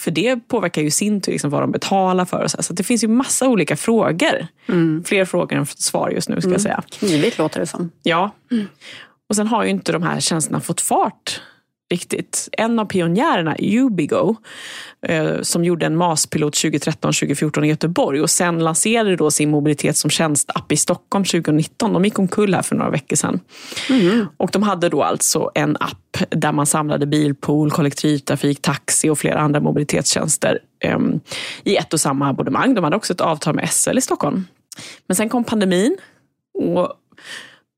För 0.00 0.10
det 0.10 0.48
påverkar 0.48 0.82
ju 0.82 0.90
sin 0.90 1.20
tur 1.20 1.32
liksom 1.32 1.50
vad 1.50 1.62
de 1.62 1.72
betalar 1.72 2.24
för. 2.24 2.42
Och 2.42 2.50
så 2.50 2.62
så 2.62 2.72
det 2.72 2.82
finns 2.82 3.04
ju 3.04 3.08
massa 3.08 3.48
olika 3.48 3.76
frågor. 3.76 4.46
Mm. 4.68 5.04
Fler 5.04 5.24
frågor 5.24 5.56
än 5.56 5.66
svar 5.66 6.10
just 6.10 6.28
nu 6.28 6.40
ska 6.40 6.48
mm. 6.48 6.52
jag 6.52 6.60
säga. 6.60 6.82
Knivigt 6.90 7.38
låter 7.38 7.60
det 7.60 7.66
som. 7.66 7.90
Ja. 8.02 8.34
Mm. 8.50 8.66
Och 9.28 9.36
sen 9.36 9.46
har 9.46 9.64
ju 9.64 9.70
inte 9.70 9.92
de 9.92 10.02
här 10.02 10.20
tjänsterna 10.20 10.60
fått 10.60 10.80
fart 10.80 11.40
riktigt. 11.90 12.48
En 12.52 12.78
av 12.78 12.84
pionjärerna, 12.84 13.56
Ubigo, 13.58 14.36
eh, 15.06 15.42
som 15.42 15.64
gjorde 15.64 15.86
en 15.86 15.96
MAS-pilot 15.96 16.54
2013-2014 16.54 17.64
i 17.64 17.68
Göteborg 17.68 18.20
och 18.20 18.30
sen 18.30 18.58
lanserade 18.58 19.16
då 19.16 19.30
sin 19.30 19.50
mobilitet 19.50 19.96
som 19.96 20.10
tjänstapp 20.10 20.72
i 20.72 20.76
Stockholm 20.76 21.24
2019. 21.24 21.92
De 21.92 22.04
gick 22.04 22.18
omkull 22.18 22.54
här 22.54 22.62
för 22.62 22.76
några 22.76 22.90
veckor 22.90 23.16
sedan. 23.16 23.40
Mm. 23.90 24.26
Och 24.36 24.50
de 24.52 24.62
hade 24.62 24.88
då 24.88 25.02
alltså 25.02 25.50
en 25.54 25.76
app 25.80 26.18
där 26.28 26.52
man 26.52 26.66
samlade 26.66 27.06
bilpool, 27.06 27.70
kollektivtrafik, 27.70 28.62
taxi 28.62 29.08
och 29.08 29.18
flera 29.18 29.38
andra 29.38 29.60
mobilitetstjänster 29.60 30.58
um, 30.94 31.20
i 31.64 31.76
ett 31.76 31.92
och 31.92 32.00
samma 32.00 32.28
abonnemang. 32.28 32.74
De 32.74 32.84
hade 32.84 32.96
också 32.96 33.12
ett 33.12 33.20
avtal 33.20 33.54
med 33.54 33.70
SL 33.70 33.98
i 33.98 34.00
Stockholm. 34.00 34.44
Men 35.06 35.16
sen 35.16 35.28
kom 35.28 35.44
pandemin 35.44 35.96
och 36.54 36.92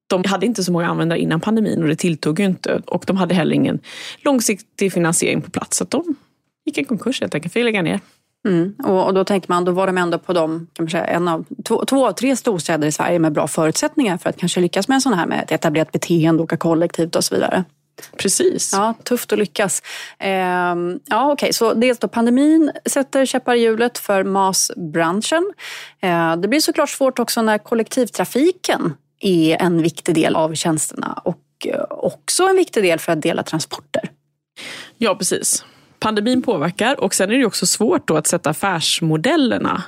de 0.08 0.24
hade 0.26 0.46
inte 0.46 0.64
så 0.64 0.72
många 0.72 0.86
användare 0.86 1.18
innan 1.18 1.40
pandemin 1.40 1.82
och 1.82 1.88
det 1.88 1.96
tilltog 1.96 2.40
ju 2.40 2.46
inte. 2.46 2.82
Och 2.86 3.04
de 3.06 3.16
hade 3.16 3.34
heller 3.34 3.54
ingen 3.54 3.78
långsiktig 4.24 4.92
finansiering 4.92 5.42
på 5.42 5.50
plats. 5.50 5.76
Så 5.76 5.84
de 5.84 6.16
gick 6.64 6.78
i 6.78 6.84
konkurs 6.84 7.20
helt 7.20 7.34
enkelt, 7.34 7.52
fick 7.52 7.64
lägga 7.64 7.82
ner. 7.82 8.00
Mm. 8.48 8.74
Och, 8.84 9.06
och, 9.06 9.14
då 9.14 9.24
tänker 9.24 9.48
man, 9.48 9.64
då 9.64 9.72
var 9.72 9.86
de 9.86 9.98
ändå 9.98 10.18
på 10.18 10.32
de, 10.32 10.66
kan 10.72 10.84
man 10.84 10.90
säga, 10.90 11.04
en 11.04 11.28
av 11.28 11.44
två, 11.64 11.84
två, 11.84 12.12
tre 12.12 12.36
storstäder 12.36 12.88
i 12.88 12.92
Sverige 12.92 13.18
med 13.18 13.32
bra 13.32 13.48
förutsättningar 13.48 14.18
för 14.18 14.30
att 14.30 14.36
kanske 14.36 14.60
lyckas 14.60 14.88
med 14.88 14.94
en 14.94 15.00
sån 15.00 15.12
här 15.12 15.26
med 15.26 15.42
ett 15.42 15.52
etablerat 15.52 15.92
beteende, 15.92 16.42
åka 16.42 16.56
kollektivt 16.56 17.16
och 17.16 17.24
så 17.24 17.34
vidare. 17.34 17.64
Precis. 18.16 18.72
Ja, 18.72 18.94
tufft 19.04 19.32
att 19.32 19.38
lyckas. 19.38 19.82
Ehm, 20.18 21.00
ja, 21.04 21.24
okej, 21.24 21.32
okay. 21.32 21.52
så 21.52 21.74
dels 21.74 21.98
då 21.98 22.08
pandemin 22.08 22.72
sätter 22.84 23.26
käppar 23.26 23.54
i 23.54 23.60
hjulet 23.60 23.98
för 23.98 24.24
MAS-branschen. 24.24 25.52
Ehm, 26.00 26.40
det 26.40 26.48
blir 26.48 26.60
såklart 26.60 26.90
svårt 26.90 27.18
också 27.18 27.42
när 27.42 27.58
kollektivtrafiken 27.58 28.94
är 29.20 29.62
en 29.62 29.82
viktig 29.82 30.14
del 30.14 30.36
av 30.36 30.54
tjänsterna 30.54 31.20
och 31.24 31.66
eh, 31.66 31.84
också 31.90 32.42
en 32.42 32.56
viktig 32.56 32.82
del 32.82 32.98
för 32.98 33.12
att 33.12 33.22
dela 33.22 33.42
transporter. 33.42 34.10
Ja, 34.98 35.14
precis. 35.14 35.64
Pandemin 36.00 36.42
påverkar 36.42 37.00
och 37.00 37.14
sen 37.14 37.30
är 37.30 37.38
det 37.38 37.46
också 37.46 37.66
svårt 37.66 38.08
då 38.08 38.16
att 38.16 38.26
sätta 38.26 38.50
affärsmodellerna 38.50 39.82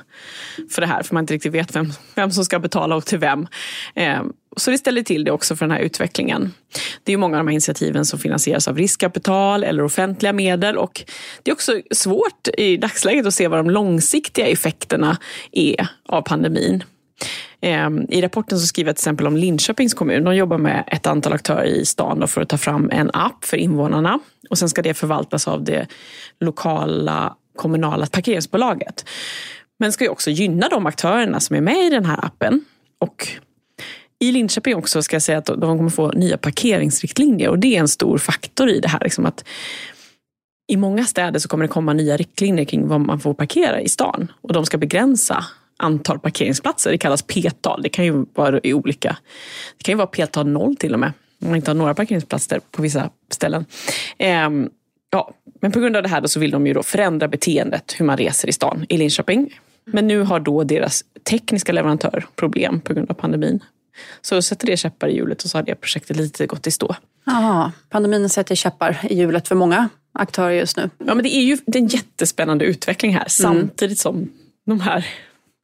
för 0.69 0.81
det 0.81 0.87
här, 0.87 1.03
för 1.03 1.13
man 1.13 1.23
inte 1.23 1.33
riktigt 1.33 1.53
vet 1.53 1.75
vem, 1.75 1.93
vem 2.15 2.31
som 2.31 2.45
ska 2.45 2.59
betala 2.59 2.95
och 2.95 3.05
till 3.05 3.17
vem. 3.17 3.47
Eh, 3.95 4.21
så 4.57 4.71
det 4.71 4.77
ställer 4.77 5.03
till 5.03 5.23
det 5.23 5.31
också 5.31 5.55
för 5.55 5.65
den 5.65 5.75
här 5.75 5.83
utvecklingen. 5.83 6.53
Det 7.03 7.13
är 7.13 7.17
många 7.17 7.37
av 7.37 7.39
de 7.39 7.47
här 7.47 7.53
initiativen 7.53 8.05
som 8.05 8.19
finansieras 8.19 8.67
av 8.67 8.77
riskkapital 8.77 9.63
eller 9.63 9.83
offentliga 9.83 10.33
medel 10.33 10.77
och 10.77 11.01
det 11.43 11.51
är 11.51 11.55
också 11.55 11.81
svårt 11.91 12.47
i 12.57 12.77
dagsläget 12.77 13.25
att 13.25 13.33
se 13.33 13.47
vad 13.47 13.59
de 13.59 13.69
långsiktiga 13.69 14.47
effekterna 14.47 15.17
är 15.51 15.87
av 16.05 16.21
pandemin. 16.21 16.83
Ehm, 17.61 18.05
I 18.09 18.21
rapporten 18.21 18.59
så 18.59 18.67
skriver 18.67 18.89
jag 18.89 18.95
till 18.95 19.01
exempel 19.01 19.27
om 19.27 19.37
Linköpings 19.37 19.93
kommun. 19.93 20.23
De 20.23 20.35
jobbar 20.35 20.57
med 20.57 20.83
ett 20.87 21.07
antal 21.07 21.33
aktörer 21.33 21.65
i 21.65 21.85
stan 21.85 22.27
för 22.27 22.41
att 22.41 22.49
ta 22.49 22.57
fram 22.57 22.89
en 22.91 23.11
app 23.13 23.45
för 23.45 23.57
invånarna. 23.57 24.19
Och 24.49 24.57
sen 24.57 24.69
ska 24.69 24.81
det 24.81 24.93
förvaltas 24.93 25.47
av 25.47 25.63
det 25.63 25.87
lokala 26.39 27.35
kommunala 27.55 28.05
parkeringsbolaget. 28.05 29.05
Men 29.79 29.91
ska 29.91 30.03
ju 30.03 30.09
också 30.09 30.29
gynna 30.29 30.69
de 30.69 30.85
aktörerna 30.85 31.39
som 31.39 31.55
är 31.55 31.61
med 31.61 31.85
i 31.85 31.89
den 31.89 32.05
här 32.05 32.25
appen. 32.25 32.65
Och 32.99 33.27
i 34.19 34.31
Linköping 34.31 34.75
också 34.75 35.03
ska 35.03 35.15
jag 35.15 35.23
säga 35.23 35.37
att 35.37 35.45
de 35.45 35.77
kommer 35.77 35.89
få 35.89 36.11
nya 36.11 36.37
parkeringsriktlinjer 36.37 37.49
och 37.49 37.59
det 37.59 37.75
är 37.75 37.79
en 37.79 37.87
stor 37.87 38.17
faktor 38.17 38.69
i 38.69 38.79
det 38.79 38.87
här. 38.87 38.99
Liksom 38.99 39.25
att 39.25 39.45
I 40.67 40.77
många 40.77 41.05
städer 41.05 41.39
så 41.39 41.47
kommer 41.47 41.63
det 41.63 41.67
komma 41.67 41.93
nya 41.93 42.17
riktlinjer 42.17 42.65
kring 42.65 42.87
vad 42.87 43.01
man 43.01 43.19
får 43.19 43.33
parkera 43.33 43.81
i 43.81 43.89
stan 43.89 44.31
och 44.41 44.53
de 44.53 44.65
ska 44.65 44.77
begränsa 44.77 45.45
antal 45.77 46.19
parkeringsplatser. 46.19 46.91
Det 46.91 46.97
kallas 46.97 47.21
p-tal. 47.21 47.81
Det 47.81 47.89
kan 47.89 48.05
ju 48.05 48.25
vara 48.33 48.59
i 48.63 48.73
olika. 48.73 49.17
Det 49.77 49.83
kan 49.83 49.93
ju 49.93 49.97
vara 49.97 50.07
p-tal 50.07 50.47
noll 50.47 50.75
till 50.75 50.93
och 50.93 50.99
med. 50.99 51.13
Om 51.41 51.47
man 51.47 51.55
inte 51.55 51.71
har 51.71 51.75
några 51.75 51.93
parkeringsplatser 51.93 52.61
på 52.71 52.81
vissa 52.81 53.09
ställen. 53.29 53.65
Ehm, 54.17 54.69
ja, 55.09 55.33
men 55.61 55.71
på 55.71 55.79
grund 55.79 55.95
av 55.95 56.03
det 56.03 56.09
här 56.09 56.27
så 56.27 56.39
vill 56.39 56.51
de 56.51 56.67
ju 56.67 56.73
då 56.73 56.83
förändra 56.83 57.27
beteendet 57.27 57.95
hur 57.97 58.05
man 58.05 58.17
reser 58.17 58.47
i 58.47 58.53
stan 58.53 58.85
i 58.89 58.97
Linköping. 58.97 59.59
Men 59.85 60.07
nu 60.07 60.21
har 60.21 60.39
då 60.39 60.63
deras 60.63 61.03
tekniska 61.23 61.71
leverantör 61.71 62.25
problem 62.35 62.81
på 62.81 62.93
grund 62.93 63.09
av 63.09 63.13
pandemin. 63.13 63.63
Så 64.21 64.41
sätter 64.41 64.67
det 64.67 64.77
käppar 64.77 65.07
i 65.07 65.15
hjulet 65.15 65.43
och 65.43 65.49
så 65.49 65.57
har 65.57 65.63
det 65.63 65.75
projektet 65.75 66.17
lite 66.17 66.47
gått 66.47 66.67
i 66.67 66.71
stå. 66.71 66.95
Ja, 67.25 67.71
pandemin 67.89 68.29
sätter 68.29 68.55
käppar 68.55 68.99
i 69.09 69.15
hjulet 69.15 69.47
för 69.47 69.55
många 69.55 69.89
aktörer 70.13 70.51
just 70.51 70.77
nu. 70.77 70.89
Ja, 70.97 71.15
men 71.15 71.23
det 71.23 71.35
är 71.35 71.41
ju 71.41 71.57
en 71.65 71.87
jättespännande 71.87 72.65
utveckling 72.65 73.13
här 73.13 73.19
mm. 73.19 73.29
samtidigt 73.29 73.99
som 73.99 74.29
de 74.65 74.79
här 74.79 75.07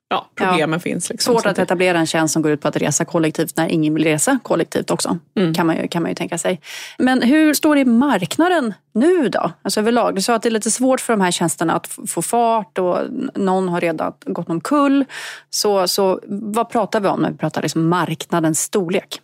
ja, 0.10 0.30
problemen 0.36 0.74
ja. 0.74 0.80
finns. 0.80 1.10
Liksom, 1.10 1.34
Svårt 1.34 1.46
att 1.46 1.60
etablera 1.60 2.00
en 2.00 2.06
tjänst 2.06 2.34
som 2.34 2.42
går 2.42 2.52
ut 2.52 2.62
på 2.62 2.68
att 2.68 2.78
resa 2.78 3.06
kollektivt 3.06 3.58
när 3.58 3.70
ingen 3.70 3.94
vill 3.94 4.04
resa 4.04 4.40
kollektivt 4.44 4.92
också. 4.92 5.18
Mm. 5.36 5.54
Kan, 5.54 5.68
man 5.68 5.78
ju, 5.78 5.88
kan 5.88 6.02
man 6.02 6.12
ju 6.12 6.16
tänka 6.16 6.38
sig. 6.38 6.62
Men 6.98 7.22
hur 7.22 7.54
står 7.54 7.76
det 7.76 7.82
i 7.82 7.86
marknaden 7.86 8.74
nu 8.94 9.30
då? 9.30 9.52
Alltså 9.62 9.80
överlag. 9.80 10.16
Du 10.16 10.22
sa 10.22 10.36
att 10.36 10.44
det 10.44 10.50
är 10.50 10.52
lite 10.52 10.72
svårt 10.72 11.02
för 11.02 11.14
de 11.14 11.22
här 11.22 11.32
tjänsterna 11.32 11.74
att 11.74 11.88
få 12.08 12.22
fart 12.22 12.78
och 12.78 12.98
någon 13.36 13.70
har 13.70 13.82
redan 13.82 14.14
gått 14.26 14.50
omkull. 14.50 15.06
Så, 15.50 15.88
så 15.88 16.20
vad 16.28 16.70
pratar 16.70 17.00
vi 17.00 17.08
om 17.08 17.20
när 17.20 17.32
vi 17.32 17.38
pratar 17.38 17.62
liksom 17.62 17.90
marknadens 17.90 18.62
storlek? 18.62 19.22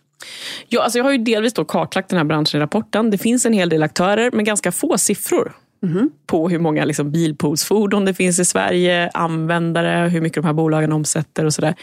Ja, 0.68 0.82
alltså 0.82 0.98
jag 0.98 1.04
har 1.04 1.12
ju 1.12 1.18
delvis 1.18 1.54
då 1.54 1.64
kartlagt 1.64 2.08
den 2.08 2.16
här 2.16 2.24
branschen 2.24 2.60
i 2.60 2.62
rapporten. 2.62 3.10
Det 3.10 3.18
finns 3.18 3.46
en 3.46 3.52
hel 3.52 3.68
del 3.68 3.82
aktörer 3.82 4.30
men 4.32 4.44
ganska 4.44 4.72
få 4.72 4.98
siffror 4.98 5.52
Mm. 5.84 6.10
på 6.26 6.48
hur 6.48 6.58
många 6.58 6.84
liksom 6.84 7.10
bilpoolsfordon 7.10 8.04
det 8.04 8.14
finns 8.14 8.38
i 8.38 8.44
Sverige, 8.44 9.10
användare, 9.14 10.08
hur 10.08 10.20
mycket 10.20 10.42
de 10.42 10.46
här 10.46 10.52
bolagen 10.52 10.92
omsätter 10.92 11.44
och 11.44 11.54
sådär. 11.54 11.74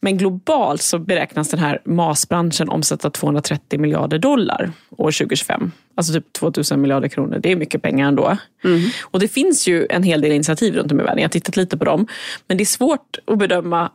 Men 0.00 0.18
globalt 0.18 0.82
så 0.82 0.98
beräknas 0.98 1.48
den 1.48 1.60
här 1.60 1.82
MAS-branschen 1.84 2.68
omsätta 2.68 3.10
230 3.10 3.80
miljarder 3.80 4.18
dollar 4.18 4.72
år 4.90 5.10
2025. 5.10 5.72
Alltså 5.94 6.12
typ 6.12 6.32
2000 6.32 6.80
miljarder 6.80 7.08
kronor. 7.08 7.38
Det 7.38 7.52
är 7.52 7.56
mycket 7.56 7.82
pengar 7.82 8.08
ändå. 8.08 8.36
Mm. 8.64 8.80
Och 9.02 9.20
det 9.20 9.28
finns 9.28 9.68
ju 9.68 9.86
en 9.90 10.02
hel 10.02 10.20
del 10.20 10.32
initiativ 10.32 10.74
runt 10.74 10.92
om 10.92 11.00
i 11.00 11.02
världen. 11.02 11.18
Jag 11.18 11.24
har 11.24 11.30
tittat 11.30 11.56
lite 11.56 11.78
på 11.78 11.84
dem. 11.84 12.06
Men 12.46 12.56
det 12.56 12.62
är 12.62 12.66
svårt 12.66 13.18
att 13.26 13.38
bedöma 13.38 13.90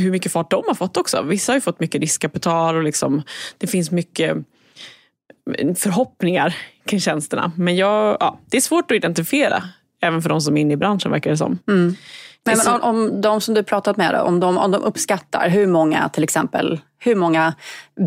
hur 0.00 0.10
mycket 0.10 0.32
fart 0.32 0.50
de 0.50 0.62
har 0.66 0.74
fått 0.74 0.96
också. 0.96 1.22
Vissa 1.22 1.52
har 1.52 1.56
ju 1.56 1.60
fått 1.60 1.80
mycket 1.80 2.00
riskkapital 2.00 2.76
och 2.76 2.82
liksom, 2.82 3.22
det 3.58 3.66
finns 3.66 3.90
mycket 3.90 4.36
förhoppningar 5.76 6.56
kring 6.86 7.00
tjänsterna. 7.00 7.52
Men 7.56 7.76
jag, 7.76 8.16
ja, 8.20 8.38
det 8.50 8.56
är 8.56 8.60
svårt 8.60 8.90
att 8.90 8.96
identifiera, 8.96 9.62
även 10.02 10.22
för 10.22 10.28
de 10.28 10.40
som 10.40 10.56
är 10.56 10.60
inne 10.60 10.74
i 10.74 10.76
branschen 10.76 11.10
verkar 11.10 11.30
det 11.30 11.36
som. 11.36 11.58
Mm. 11.68 11.96
Men, 12.46 12.58
men 12.58 12.74
om, 12.74 12.80
om, 12.82 13.20
de 13.20 13.40
som 13.40 13.54
du 13.54 13.62
pratat 13.62 13.96
med, 13.96 14.14
om 14.14 14.40
de, 14.40 14.58
om 14.58 14.70
de 14.70 14.82
uppskattar 14.82 15.48
hur 15.48 15.66
många 15.66 16.08
till 16.08 16.24
exempel, 16.24 16.80
hur 16.98 17.14
många 17.14 17.54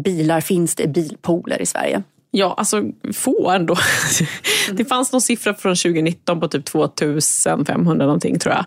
bilar 0.03 0.41
finns 0.41 0.75
det 0.75 0.83
i 0.83 0.87
bilpooler 0.87 1.61
i 1.61 1.65
Sverige? 1.65 2.03
Ja, 2.37 2.53
alltså 2.57 2.83
få 3.13 3.49
ändå. 3.49 3.75
Det 4.71 4.85
fanns 4.85 5.11
någon 5.11 5.21
siffra 5.21 5.53
från 5.53 5.75
2019 5.75 6.39
på 6.39 6.47
typ 6.47 6.65
2500 6.65 8.05
någonting 8.05 8.39
tror 8.39 8.55
jag. 8.55 8.65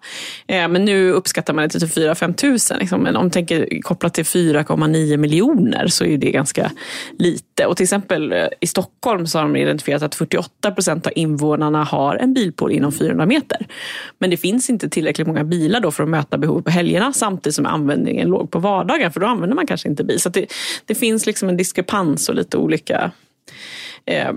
Eh, 0.57 0.69
men 0.69 0.85
nu 0.85 1.13
uppskattar 1.13 1.55
man 1.55 1.69
det 1.69 1.79
till 1.79 1.89
4 1.89 2.15
5 2.15 2.35
tusen. 2.35 2.79
Liksom. 2.79 3.01
Men 3.01 3.17
om 3.17 3.23
man 3.23 3.31
tänker 3.31 3.83
kopplat 3.83 4.15
till 4.15 4.25
4,9 4.25 5.17
miljoner 5.17 5.87
så 5.87 6.05
är 6.05 6.19
det 6.19 6.31
ganska 6.31 6.71
lite. 7.19 7.67
Och 7.67 7.77
till 7.77 7.85
exempel 7.85 8.33
eh, 8.33 8.47
i 8.61 8.67
Stockholm 8.67 9.27
så 9.27 9.39
har 9.39 9.43
de 9.43 9.57
identifierat 9.57 10.03
att 10.03 10.15
48 10.15 10.71
procent 10.71 11.07
av 11.07 11.13
invånarna 11.17 11.85
har 11.85 12.17
en 12.17 12.35
bilpool 12.35 12.73
inom 12.73 12.93
400 12.93 13.27
meter. 13.27 13.67
Men 14.19 14.31
det 14.31 14.37
finns 14.37 14.71
inte 14.71 14.89
tillräckligt 14.89 15.27
många 15.27 15.45
bilar 15.45 15.81
då 15.81 15.91
för 15.91 16.03
att 16.03 16.09
möta 16.09 16.39
behov 16.39 16.63
på 16.63 16.71
helgerna 16.71 17.13
samtidigt 17.13 17.55
som 17.55 17.67
användningen 17.67 18.29
låg 18.29 18.51
på 18.51 18.59
vardagar 18.59 19.11
för 19.11 19.21
då 19.21 19.27
använder 19.27 19.57
man 19.57 19.67
kanske 19.67 19.89
inte 19.89 20.05
bil. 20.05 20.21
Så 20.21 20.29
det, 20.29 20.47
det 20.87 20.95
finns 20.95 21.27
liksom 21.27 21.49
en 21.49 21.57
diskrepans 21.57 22.29
och 22.29 22.35
lite 22.35 22.57
olika 22.57 23.13
eh, 24.05 24.33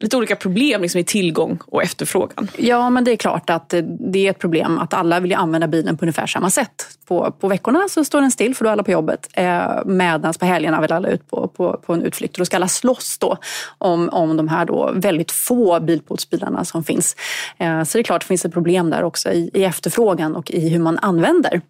lite 0.00 0.16
olika 0.16 0.36
problem 0.36 0.82
liksom 0.82 1.00
i 1.00 1.04
tillgång 1.04 1.58
och 1.66 1.82
efterfrågan. 1.82 2.48
Ja, 2.56 2.90
men 2.90 3.04
det 3.04 3.12
är 3.12 3.16
klart 3.16 3.50
att 3.50 3.74
det 4.12 4.26
är 4.26 4.30
ett 4.30 4.38
problem 4.38 4.78
att 4.78 4.94
alla 4.94 5.20
vill 5.20 5.34
använda 5.34 5.68
bilen 5.68 5.98
på 5.98 6.04
ungefär 6.04 6.26
samma 6.26 6.50
sätt. 6.50 6.88
På, 7.08 7.30
på 7.40 7.48
veckorna 7.48 7.88
så 7.88 8.04
står 8.04 8.20
den 8.20 8.30
still 8.30 8.54
för 8.54 8.64
då 8.64 8.68
är 8.68 8.72
alla 8.72 8.82
på 8.82 8.90
jobbet. 8.90 9.28
Eh, 9.32 9.84
Medan 9.86 10.34
på 10.34 10.44
helgerna 10.44 10.80
vill 10.80 10.92
alla 10.92 11.08
ut 11.08 11.30
på, 11.30 11.48
på, 11.48 11.80
på 11.86 11.92
en 11.92 12.02
utflykt. 12.02 12.34
Och 12.34 12.38
då 12.38 12.44
ska 12.44 12.56
alla 12.56 12.68
slåss 12.68 13.18
då 13.18 13.36
om, 13.78 14.08
om 14.08 14.36
de 14.36 14.48
här 14.48 14.64
då 14.64 14.92
väldigt 14.94 15.32
få 15.32 15.80
bilpoolsbilarna 15.80 16.64
som 16.64 16.84
finns. 16.84 17.16
Eh, 17.58 17.84
så 17.84 17.98
det 17.98 18.00
är 18.00 18.04
klart 18.04 18.20
det 18.20 18.26
finns 18.26 18.44
ett 18.44 18.52
problem 18.52 18.90
där 18.90 19.02
också 19.02 19.32
i, 19.32 19.50
i 19.54 19.64
efterfrågan 19.64 20.36
och 20.36 20.50
i 20.50 20.68
hur 20.68 20.78
man 20.78 20.98
använder 20.98 21.60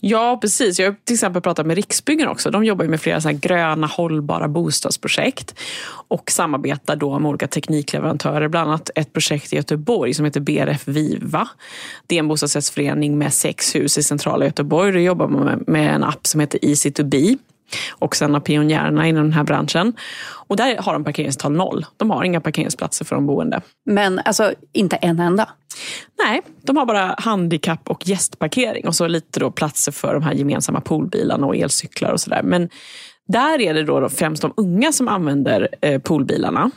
Ja, 0.00 0.38
precis. 0.40 0.78
Jag 0.78 0.86
har 0.86 0.96
till 1.04 1.14
exempel 1.14 1.42
pratat 1.42 1.66
med 1.66 1.76
Riksbyggen 1.76 2.28
också. 2.28 2.50
De 2.50 2.64
jobbar 2.64 2.84
med 2.84 3.00
flera 3.00 3.20
så 3.20 3.30
gröna 3.32 3.86
hållbara 3.86 4.48
bostadsprojekt 4.48 5.54
och 6.08 6.30
samarbetar 6.30 6.96
då 6.96 7.18
med 7.18 7.28
olika 7.28 7.48
teknikleverantörer. 7.48 8.48
Bland 8.48 8.70
annat 8.70 8.90
ett 8.94 9.12
projekt 9.12 9.52
i 9.52 9.56
Göteborg 9.56 10.14
som 10.14 10.24
heter 10.24 10.40
BRF 10.40 10.88
Viva. 10.88 11.48
Det 12.06 12.14
är 12.14 12.18
en 12.18 12.28
bostadsrättsförening 12.28 13.18
med 13.18 13.32
sex 13.32 13.74
hus 13.74 13.98
i 13.98 14.02
centrala 14.02 14.44
Göteborg. 14.44 14.92
Då 14.92 14.98
jobbar 14.98 15.28
man 15.28 15.64
med 15.66 15.94
en 15.94 16.04
app 16.04 16.26
som 16.26 16.40
heter 16.40 16.64
Easy 16.64 16.90
to 16.90 17.04
be 17.04 17.36
och 17.90 18.16
sen 18.16 18.34
av 18.34 18.40
pionjärerna 18.40 19.08
inom 19.08 19.22
den 19.22 19.32
här 19.32 19.44
branschen. 19.44 19.92
Och 20.48 20.56
där 20.56 20.76
har 20.76 20.92
de 20.92 21.04
parkeringstal 21.04 21.52
noll. 21.52 21.86
De 21.96 22.10
har 22.10 22.24
inga 22.24 22.40
parkeringsplatser 22.40 23.04
för 23.04 23.14
de 23.14 23.26
boende. 23.26 23.60
Men 23.84 24.20
alltså 24.24 24.52
inte 24.72 24.96
en 24.96 25.20
enda? 25.20 25.48
Nej, 26.24 26.42
de 26.62 26.76
har 26.76 26.86
bara 26.86 27.14
handikapp 27.18 27.90
och 27.90 28.08
gästparkering 28.08 28.86
och 28.88 28.94
så 28.94 29.06
lite 29.06 29.40
då 29.40 29.50
platser 29.50 29.92
för 29.92 30.14
de 30.14 30.22
här 30.22 30.32
gemensamma 30.32 30.80
poolbilarna 30.80 31.46
och 31.46 31.56
elcyklar 31.56 32.12
och 32.12 32.20
sådär. 32.20 32.42
Men 32.42 32.68
där 33.28 33.60
är 33.60 33.74
det 33.74 33.82
då 33.82 34.08
främst 34.08 34.42
de 34.42 34.52
unga 34.56 34.92
som 34.92 35.08
använder 35.08 35.68
eh, 35.80 36.00
poolbilarna 36.00 36.70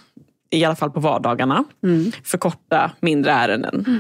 i 0.50 0.66
alla 0.66 0.76
fall 0.76 0.92
på 0.92 1.00
vardagarna, 1.00 1.64
mm. 1.84 2.12
för 2.24 2.38
korta, 2.38 2.92
mindre 3.00 3.32
ärenden. 3.32 3.86
Mm. 3.88 4.00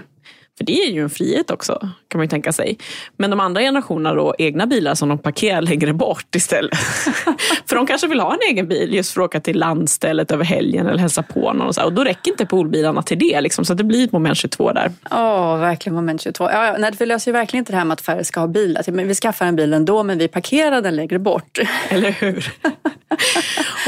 För 0.60 0.66
det 0.66 0.84
är 0.84 0.92
ju 0.92 1.04
en 1.04 1.10
frihet 1.10 1.52
också, 1.52 1.80
kan 2.08 2.20
man 2.20 2.22
ju 2.22 2.30
tänka 2.30 2.52
sig. 2.52 2.78
Men 3.18 3.30
de 3.30 3.40
andra 3.40 3.62
generationerna 3.62 4.16
då, 4.16 4.36
egna 4.38 4.68
bilar 4.68 4.96
som 4.96 5.10
de 5.10 5.18
parkerar 5.18 5.62
längre 5.62 5.94
bort 5.94 6.36
istället. 6.36 6.78
för 7.66 7.76
de 7.76 7.88
kanske 7.88 8.08
vill 8.08 8.20
ha 8.20 8.34
en 8.34 8.40
egen 8.50 8.68
bil 8.68 8.94
just 8.94 9.12
för 9.12 9.22
att 9.22 9.26
åka 9.26 9.40
till 9.40 9.60
landstället 9.60 10.32
över 10.32 10.46
helgen 10.46 10.88
eller 10.88 11.00
hälsa 11.00 11.24
på 11.24 11.54
någon. 11.54 11.68
Och, 11.68 11.76
så. 11.76 11.84
och 11.84 11.94
då 11.94 12.04
räcker 12.04 12.32
inte 12.32 12.46
poolbilarna 12.46 13.02
till 13.02 13.20
det. 13.20 13.42
Liksom, 13.42 13.66
så 13.66 13.74
det 13.74 13.84
blir 13.84 14.04
ett 14.04 14.12
moment 14.12 14.38
22 14.38 14.72
där. 14.72 14.92
Ja, 15.10 15.54
oh, 15.54 15.60
verkligen 15.60 15.96
moment 15.96 16.22
22. 16.22 16.50
Ja, 16.52 16.76
nej, 16.80 16.92
vi 17.00 17.06
löser 17.06 17.32
ju 17.32 17.34
verkligen 17.34 17.62
inte 17.62 17.72
det 17.72 17.78
här 17.78 17.86
med 17.86 17.94
att 17.94 18.02
färre 18.02 18.24
ska 18.24 18.40
ha 18.40 18.48
bil. 18.48 18.78
Alltså, 18.78 18.92
vi 18.92 19.16
skaffar 19.16 19.46
en 19.46 19.56
bil 19.56 19.74
ändå, 19.74 20.04
men 20.04 20.18
vi 20.18 20.28
parkerar 20.28 20.82
den 20.82 20.96
längre 20.96 21.20
bort. 21.20 21.60
Eller 21.90 22.12
hur? 22.12 22.54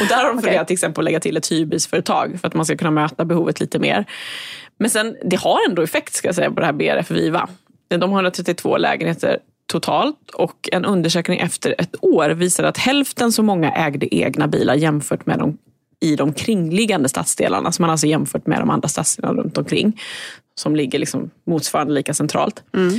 och 0.02 0.08
där 0.10 0.16
har 0.16 0.28
de 0.28 0.34
funderat 0.34 0.56
okay. 0.56 0.66
till 0.66 0.74
exempel 0.74 1.02
att 1.02 1.06
lägga 1.06 1.20
till 1.20 1.38
ett 1.38 1.52
hyrbilsföretag 1.52 2.38
för 2.42 2.48
att 2.48 2.54
man 2.54 2.66
ska 2.66 2.78
kunna 2.78 2.92
möta 2.92 3.26
behovet 3.26 3.60
lite 3.60 3.80
mer. 3.80 4.06
Men 4.82 4.90
sen, 4.90 5.18
det 5.24 5.36
har 5.36 5.70
ändå 5.70 5.82
effekt 5.82 6.14
ska 6.14 6.28
jag 6.28 6.36
säga 6.36 6.52
på 6.52 6.60
det 6.60 6.66
här 6.66 6.74
BRF 6.74 7.12
Viva. 7.12 7.50
De 7.88 8.12
har 8.12 8.18
132 8.18 8.78
lägenheter 8.78 9.40
totalt 9.66 10.30
och 10.34 10.70
en 10.72 10.86
undersökning 10.86 11.40
efter 11.40 11.76
ett 11.78 11.96
år 12.02 12.30
visar 12.30 12.64
att 12.64 12.78
hälften 12.78 13.32
så 13.32 13.44
många 13.44 13.72
ägde 13.72 14.16
egna 14.16 14.48
bilar 14.48 14.76
jämfört 14.76 15.26
med 15.26 15.40
de 15.40 15.58
i 16.02 16.16
de 16.16 16.34
kringliggande 16.34 17.10
stadsdelarna. 17.10 17.72
Så 17.72 17.82
man 17.82 17.90
alltså 17.90 18.08
jämfört 18.08 18.48
med 18.48 18.60
de 18.60 18.70
andra 18.70 18.88
stadsdelarna 18.88 19.42
runt 19.42 19.58
omkring 19.58 20.02
som 20.56 20.76
ligger 20.76 21.00
liksom 21.00 21.32
motsvarande 21.48 21.94
lika 21.94 22.14
centralt. 22.14 22.64
Mm. 22.76 22.94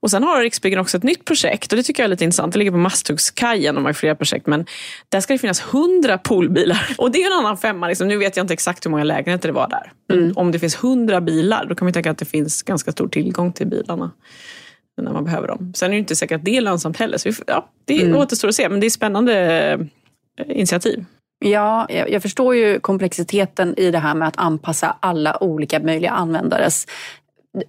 Och 0.00 0.10
Sen 0.10 0.22
har 0.22 0.40
Riksbyggen 0.40 0.78
också 0.78 0.96
ett 0.96 1.02
nytt 1.02 1.24
projekt 1.24 1.72
och 1.72 1.76
det 1.76 1.82
tycker 1.82 2.02
jag 2.02 2.04
är 2.04 2.10
lite 2.10 2.24
intressant. 2.24 2.52
Det 2.52 2.58
ligger 2.58 2.70
på 2.70 2.76
Masthuggskajen, 2.76 3.74
de 3.74 3.84
har 3.84 3.92
flera 3.92 4.14
projekt, 4.14 4.46
men 4.46 4.66
där 5.08 5.20
ska 5.20 5.32
det 5.32 5.38
finnas 5.38 5.60
hundra 5.60 6.18
poolbilar. 6.18 6.94
Och 6.98 7.10
det 7.10 7.22
är 7.22 7.26
en 7.26 7.38
annan 7.38 7.56
femma. 7.56 7.88
Liksom. 7.88 8.08
Nu 8.08 8.16
vet 8.16 8.36
jag 8.36 8.44
inte 8.44 8.54
exakt 8.54 8.86
hur 8.86 8.90
många 8.90 9.04
lägenheter 9.04 9.48
det 9.48 9.54
var 9.54 9.68
där. 9.68 9.92
Men 10.08 10.18
mm. 10.18 10.32
om 10.36 10.52
det 10.52 10.58
finns 10.58 10.76
hundra 10.76 11.20
bilar, 11.20 11.66
då 11.68 11.74
kan 11.74 11.86
man 11.86 11.92
tänka 11.92 12.10
att 12.10 12.18
det 12.18 12.24
finns 12.24 12.62
ganska 12.62 12.92
stor 12.92 13.08
tillgång 13.08 13.52
till 13.52 13.66
bilarna 13.66 14.10
när 15.02 15.12
man 15.12 15.24
behöver 15.24 15.48
dem. 15.48 15.72
Sen 15.76 15.86
är 15.86 15.92
det 15.92 15.98
inte 15.98 16.16
säkert 16.16 16.36
att 16.36 16.44
det 16.44 16.56
är 16.56 16.60
lönsamt 16.60 16.96
heller. 16.96 17.18
Så 17.18 17.28
vi, 17.28 17.34
ja, 17.46 17.70
det 17.84 18.02
mm. 18.02 18.16
återstår 18.16 18.48
att 18.48 18.54
se, 18.54 18.68
men 18.68 18.80
det 18.80 18.86
är 18.86 18.90
spännande 18.90 19.34
eh, 20.38 20.58
initiativ. 20.58 21.04
Ja, 21.38 21.86
jag 21.90 22.22
förstår 22.22 22.54
ju 22.54 22.80
komplexiteten 22.80 23.74
i 23.76 23.90
det 23.90 23.98
här 23.98 24.14
med 24.14 24.28
att 24.28 24.38
anpassa 24.38 24.96
alla 25.00 25.42
olika 25.42 25.80
möjliga 25.80 26.10
användares 26.10 26.86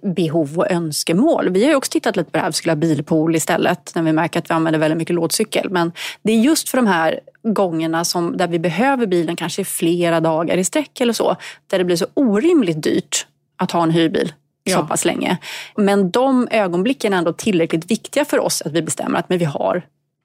behov 0.02 0.58
och 0.58 0.70
önskemål. 0.70 1.48
Vi 1.48 1.62
har 1.62 1.70
ju 1.70 1.76
också 1.76 1.90
tittat 1.90 2.16
lite 2.16 2.30
på 2.30 2.36
det 2.36 2.42
här, 2.42 2.48
vi 2.48 2.52
skulle 2.52 2.72
ha 2.72 2.76
bilpool 2.76 3.36
istället 3.36 3.92
när 3.94 4.02
vi 4.02 4.12
märker 4.12 4.38
att 4.38 4.50
vi 4.50 4.54
använder 4.54 4.80
väldigt 4.80 4.98
mycket 4.98 5.14
lådcykel. 5.14 5.70
Men 5.70 5.92
det 6.22 6.32
är 6.32 6.36
just 6.36 6.68
för 6.68 6.78
de 6.78 6.86
här 6.86 7.20
gångerna 7.42 8.04
som, 8.04 8.36
där 8.36 8.48
vi 8.48 8.58
behöver 8.58 9.06
bilen 9.06 9.36
kanske 9.36 9.64
flera 9.64 10.20
dagar 10.20 10.56
i 10.56 10.64
sträck 10.64 11.00
eller 11.00 11.12
så, 11.12 11.36
där 11.66 11.78
det 11.78 11.84
blir 11.84 11.96
så 11.96 12.06
orimligt 12.14 12.82
dyrt 12.82 13.26
att 13.56 13.70
ha 13.70 13.82
en 13.82 13.90
hyrbil 13.90 14.32
ja. 14.64 14.78
så 14.78 14.86
pass 14.86 15.04
länge. 15.04 15.38
Men 15.76 16.10
de 16.10 16.48
ögonblicken 16.50 17.12
är 17.12 17.18
ändå 17.18 17.32
tillräckligt 17.32 17.90
viktiga 17.90 18.24
för 18.24 18.38
oss 18.38 18.62
att 18.62 18.72
vi 18.72 18.82
bestämmer 18.82 19.18
att 19.18 19.28
men 19.28 19.38
vi 19.38 19.44
har 19.44 19.82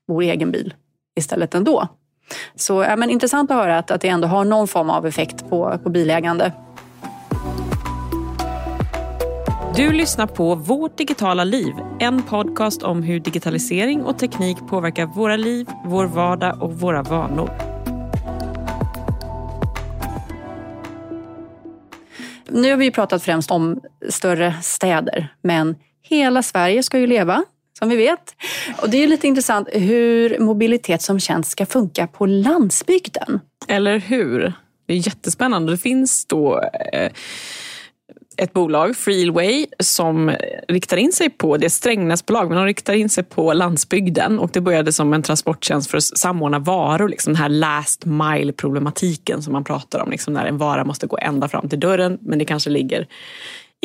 vår 0.07 0.21
egen 0.21 0.51
bil 0.51 0.73
istället 1.15 1.55
ändå. 1.55 1.87
Så 2.55 2.84
ja, 2.84 2.96
men 2.96 3.10
intressant 3.10 3.51
att 3.51 3.58
höra 3.58 3.77
att, 3.77 3.91
att 3.91 4.01
det 4.01 4.08
ändå 4.08 4.27
har 4.27 4.46
någon 4.46 4.67
form 4.67 4.89
av 4.89 5.05
effekt 5.05 5.50
på, 5.50 5.79
på 5.84 5.89
bilägande. 5.89 6.51
Du 9.75 9.91
lyssnar 9.91 10.27
på 10.27 10.55
Vårt 10.55 10.98
digitala 10.98 11.44
liv, 11.44 11.74
en 12.00 12.24
podcast 12.24 12.84
om 12.84 13.03
hur 13.03 13.20
digitalisering 13.20 14.03
och 14.03 14.20
teknik 14.20 14.58
påverkar 14.70 15.05
våra 15.05 15.36
liv, 15.36 15.67
vår 15.86 16.05
vardag 16.05 16.62
och 16.62 16.74
våra 16.74 17.03
vanor. 17.03 17.50
Nu 22.50 22.70
har 22.70 22.77
vi 22.77 22.92
pratat 22.92 23.24
främst 23.24 23.51
om 23.51 23.81
större 24.09 24.53
städer, 24.61 25.27
men 25.42 25.75
hela 26.01 26.44
Sverige 26.44 26.83
ska 26.83 27.00
ju 27.00 27.07
leva 27.07 27.44
som 27.79 27.90
vi 27.90 27.96
vet. 27.96 28.35
Och 28.81 28.90
det 28.90 29.03
är 29.03 29.07
lite 29.07 29.27
intressant 29.27 29.68
hur 29.74 30.40
mobilitet 30.40 31.01
som 31.01 31.20
tjänst 31.20 31.51
ska 31.51 31.66
funka 31.66 32.07
på 32.07 32.25
landsbygden. 32.25 33.40
Eller 33.68 34.00
hur? 34.00 34.53
Det 34.88 34.94
är 34.94 34.98
jättespännande. 34.98 35.72
Det 35.72 35.77
finns 35.77 36.25
då 36.25 36.61
eh, 36.94 37.11
ett 38.38 38.53
bolag, 38.53 38.96
Freeway, 38.96 39.66
som 39.79 40.35
riktar 40.68 40.98
in 40.98 41.11
sig 41.11 41.29
på, 41.29 41.57
det 41.57 41.64
är 41.64 41.68
ett 41.68 41.74
Strängnäsbolag, 41.74 42.50
men 42.50 42.57
de 42.57 42.66
riktar 42.66 42.94
in 42.94 43.09
sig 43.09 43.24
på 43.24 43.53
landsbygden. 43.53 44.40
Och 44.40 44.50
det 44.53 44.61
började 44.61 44.92
som 44.92 45.14
en 45.14 45.24
transporttjänst 45.24 45.92
för 45.92 45.98
att 45.98 46.03
samordna 46.03 46.59
varor, 46.59 47.09
liksom 47.09 47.33
den 47.33 47.42
här 47.42 47.50
last 47.50 48.05
mile 48.05 48.53
problematiken 48.53 49.42
som 49.42 49.53
man 49.53 49.64
pratar 49.64 50.00
om, 50.00 50.11
liksom 50.11 50.33
när 50.33 50.46
en 50.46 50.57
vara 50.57 50.85
måste 50.85 51.07
gå 51.07 51.18
ända 51.22 51.48
fram 51.48 51.70
till 51.70 51.79
dörren, 51.79 52.18
men 52.22 52.40
det 52.40 52.46
kanske 52.46 52.70
ligger 52.70 53.07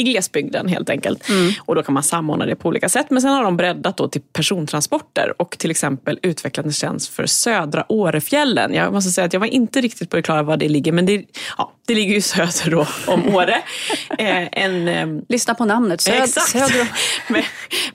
i 0.00 0.02
glesbygden 0.02 0.68
helt 0.68 0.90
enkelt. 0.90 1.28
Mm. 1.28 1.52
Och 1.60 1.74
då 1.74 1.82
kan 1.82 1.94
man 1.94 2.02
samordna 2.02 2.46
det 2.46 2.56
på 2.56 2.68
olika 2.68 2.88
sätt. 2.88 3.06
Men 3.10 3.22
sen 3.22 3.30
har 3.30 3.42
de 3.44 3.56
breddat 3.56 3.96
då 3.96 4.08
till 4.08 4.20
persontransporter 4.32 5.34
och 5.36 5.58
till 5.58 5.70
exempel 5.70 6.18
utvecklat 6.22 6.66
en 6.66 6.72
tjänst 6.72 7.08
för 7.08 7.26
södra 7.26 7.84
Årefjällen. 7.88 8.74
Jag 8.74 8.92
måste 8.92 9.10
säga 9.10 9.24
att 9.24 9.32
jag 9.32 9.40
var 9.40 9.46
inte 9.46 9.80
riktigt 9.80 10.10
på 10.10 10.16
det 10.16 10.22
klara 10.22 10.42
var 10.42 10.56
det 10.56 10.68
ligger, 10.68 10.92
men 10.92 11.06
det, 11.06 11.24
ja, 11.58 11.72
det 11.86 11.94
ligger 11.94 12.14
ju 12.14 12.20
söder 12.20 12.70
då 12.70 12.86
om 13.06 13.34
Åre. 13.34 13.62
eh, 14.18 14.48
en, 14.52 14.88
eh, 14.88 15.22
Lyssna 15.28 15.54
på 15.54 15.64
namnet, 15.64 16.00
Söd, 16.00 16.22
exakt. 16.22 16.48
söder. 16.48 16.88
men, 17.28 17.42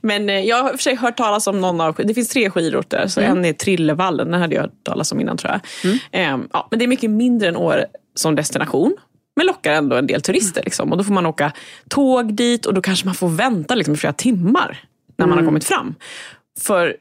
men 0.01 0.29
eh, 0.29 0.39
jag 0.39 0.63
har 0.63 0.69
i 0.69 0.73
och 0.73 0.79
för 0.79 0.83
sig 0.83 0.95
hört 0.95 1.17
talas 1.17 1.47
om 1.47 1.61
någon 1.61 1.81
av, 1.81 1.95
det 2.03 2.13
finns 2.13 2.29
tre 2.29 2.49
skidorter, 2.49 3.07
så 3.07 3.21
mm. 3.21 3.37
en 3.37 3.45
är 3.45 3.53
Trillevallen, 3.53 4.31
den 4.31 4.41
hade 4.41 4.55
jag 4.55 4.61
hört 4.61 4.83
talas 4.83 5.11
om 5.11 5.19
innan 5.19 5.37
tror 5.37 5.51
jag. 5.51 5.61
Mm. 5.83 5.97
Eh, 6.11 6.47
ja, 6.53 6.67
men 6.69 6.79
det 6.79 6.85
är 6.85 6.87
mycket 6.87 7.09
mindre 7.09 7.47
än 7.47 7.55
Åre 7.55 7.85
som 8.15 8.35
destination 8.35 8.95
men 9.35 9.45
lockar 9.45 9.71
ändå 9.71 9.95
en 9.95 10.07
del 10.07 10.21
turister. 10.21 10.63
Liksom. 10.63 10.91
Och 10.91 10.97
då 10.97 11.03
får 11.03 11.13
man 11.13 11.25
åka 11.25 11.51
tåg 11.89 12.33
dit 12.33 12.65
och 12.65 12.73
då 12.73 12.81
kanske 12.81 13.05
man 13.05 13.15
får 13.15 13.29
vänta 13.29 13.75
liksom, 13.75 13.93
i 13.93 13.97
flera 13.97 14.13
timmar 14.13 14.83
när 15.17 15.25
man 15.25 15.33
mm. 15.33 15.45
har 15.45 15.51
kommit 15.51 15.63
fram. 15.63 15.95
För 16.59 16.97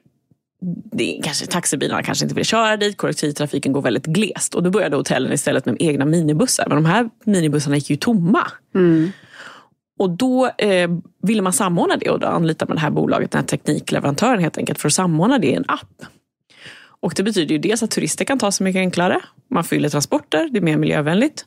det 0.93 1.21
kanske, 1.25 1.47
taxibilarna 1.47 2.03
kanske 2.03 2.25
inte 2.25 2.35
vill 2.35 2.45
köra 2.45 2.77
dit, 2.77 2.97
kollektivtrafiken 2.97 3.73
går 3.73 3.83
väldigt 3.83 4.07
glest. 4.07 4.55
Och 4.55 4.63
då 4.63 4.71
började 4.71 4.97
hotellen 4.97 5.33
istället 5.33 5.67
med 5.67 5.77
egna 5.81 6.05
minibussar. 6.05 6.65
Men 6.69 6.77
de 6.77 6.85
här 6.85 7.11
minibussarna 7.25 7.77
gick 7.77 7.91
ju 7.91 7.97
tomma. 7.97 8.47
Mm. 8.75 9.13
Och 9.99 10.11
då 10.11 10.47
eh, 10.59 10.91
ville 11.23 11.43
man 11.43 11.53
samordna 11.53 11.97
det 11.97 12.11
och 12.11 12.21
då 12.21 12.27
anlitade 12.27 12.69
man 12.69 12.77
det 12.77 12.81
här 12.81 12.91
bolaget, 12.91 13.31
den 13.31 13.39
här 13.39 13.47
teknikleverantören 13.47 14.41
helt 14.41 14.59
enkelt, 14.59 14.81
för 14.81 14.89
att 14.89 14.93
samordna 14.93 15.39
det 15.39 15.47
i 15.47 15.55
en 15.55 15.65
app. 15.69 16.05
Och 17.01 17.13
det 17.17 17.23
betyder 17.23 17.53
ju 17.53 17.59
dels 17.59 17.83
att 17.83 17.91
turister 17.91 18.25
kan 18.25 18.39
ta 18.39 18.53
sig 18.53 18.65
mycket 18.65 18.81
enklare. 18.81 19.21
Man 19.51 19.65
fyller 19.65 19.89
transporter, 19.89 20.49
det 20.53 20.59
är 20.59 20.63
mer 20.63 20.77
miljövänligt. 20.77 21.47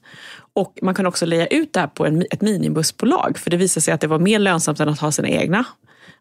Och 0.57 0.79
man 0.81 0.95
kan 0.95 1.05
också 1.05 1.25
leja 1.25 1.47
ut 1.47 1.73
det 1.73 1.79
här 1.79 1.87
på 1.87 2.05
en, 2.05 2.25
ett 2.31 2.41
minibussbolag. 2.41 3.37
För 3.37 3.49
det 3.49 3.57
visade 3.57 3.81
sig 3.81 3.93
att 3.93 4.01
det 4.01 4.07
var 4.07 4.19
mer 4.19 4.39
lönsamt 4.39 4.79
än 4.79 4.89
att 4.89 4.99
ha 4.99 5.11
sina 5.11 5.27
egna. 5.29 5.65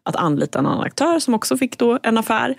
Att 0.03 0.15
anlita 0.15 0.59
en 0.59 0.65
annan 0.65 0.83
aktör 0.83 1.19
som 1.19 1.33
också 1.33 1.57
fick 1.57 1.77
då 1.77 1.99
en 2.03 2.17
affär. 2.17 2.55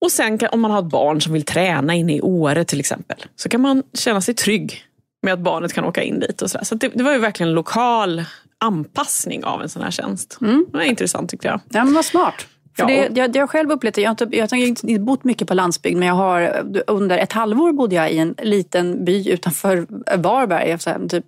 Och 0.00 0.12
sen 0.12 0.38
kan, 0.38 0.48
om 0.52 0.60
man 0.60 0.70
har 0.70 0.78
ett 0.78 0.90
barn 0.90 1.20
som 1.20 1.32
vill 1.32 1.44
träna 1.44 1.94
inne 1.94 2.16
i 2.16 2.20
Åre 2.20 2.64
till 2.64 2.80
exempel. 2.80 3.16
Så 3.36 3.48
kan 3.48 3.60
man 3.60 3.82
känna 3.94 4.20
sig 4.20 4.34
trygg 4.34 4.84
med 5.22 5.34
att 5.34 5.40
barnet 5.40 5.72
kan 5.72 5.84
åka 5.84 6.02
in 6.02 6.20
dit. 6.20 6.42
och 6.42 6.50
Så, 6.50 6.58
så 6.62 6.74
det, 6.74 6.88
det, 6.88 7.02
var 7.02 7.12
ju 7.12 7.18
verkligen 7.18 7.52
lokal 7.52 8.24
anpassning 8.58 9.44
av 9.44 9.62
en 9.62 9.68
sån 9.68 9.82
här 9.82 9.90
tjänst. 9.90 10.38
Mm. 10.40 10.66
Det 10.70 10.76
var 10.76 10.84
intressant 10.84 11.30
tyckte 11.30 11.48
jag. 11.48 11.60
Ja 11.68 11.84
men 11.84 11.94
vad 11.94 12.04
smart. 12.04 12.46
För 12.76 12.86
det, 12.86 13.08
jag, 13.14 13.36
jag 13.36 13.42
har 13.42 13.46
själv 13.46 13.70
upplevt 13.70 13.94
det. 13.94 14.00
Jag 14.00 14.08
har, 14.08 14.22
inte, 14.22 14.36
jag 14.36 14.50
har 14.50 14.56
inte 14.56 14.98
bott 14.98 15.24
mycket 15.24 15.48
på 15.48 15.54
landsbygd 15.54 15.98
men 15.98 16.08
jag 16.08 16.14
har, 16.14 16.66
under 16.86 17.18
ett 17.18 17.32
halvår 17.32 17.72
bodde 17.72 17.94
jag 17.94 18.12
i 18.12 18.18
en 18.18 18.34
liten 18.42 19.04
by 19.04 19.30
utanför 19.30 19.86
Varberg. 20.16 20.78
Typ 21.08 21.24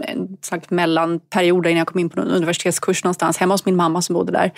en 0.00 0.36
slags 0.42 0.70
mellanperiod 0.70 1.66
innan 1.66 1.78
jag 1.78 1.86
kom 1.86 2.00
in 2.00 2.10
på 2.10 2.20
en 2.20 2.28
universitetskurs 2.28 3.04
någonstans. 3.04 3.38
Hemma 3.38 3.54
hos 3.54 3.64
min 3.64 3.76
mamma 3.76 4.02
som 4.02 4.14
bodde 4.14 4.32
där. 4.32 4.52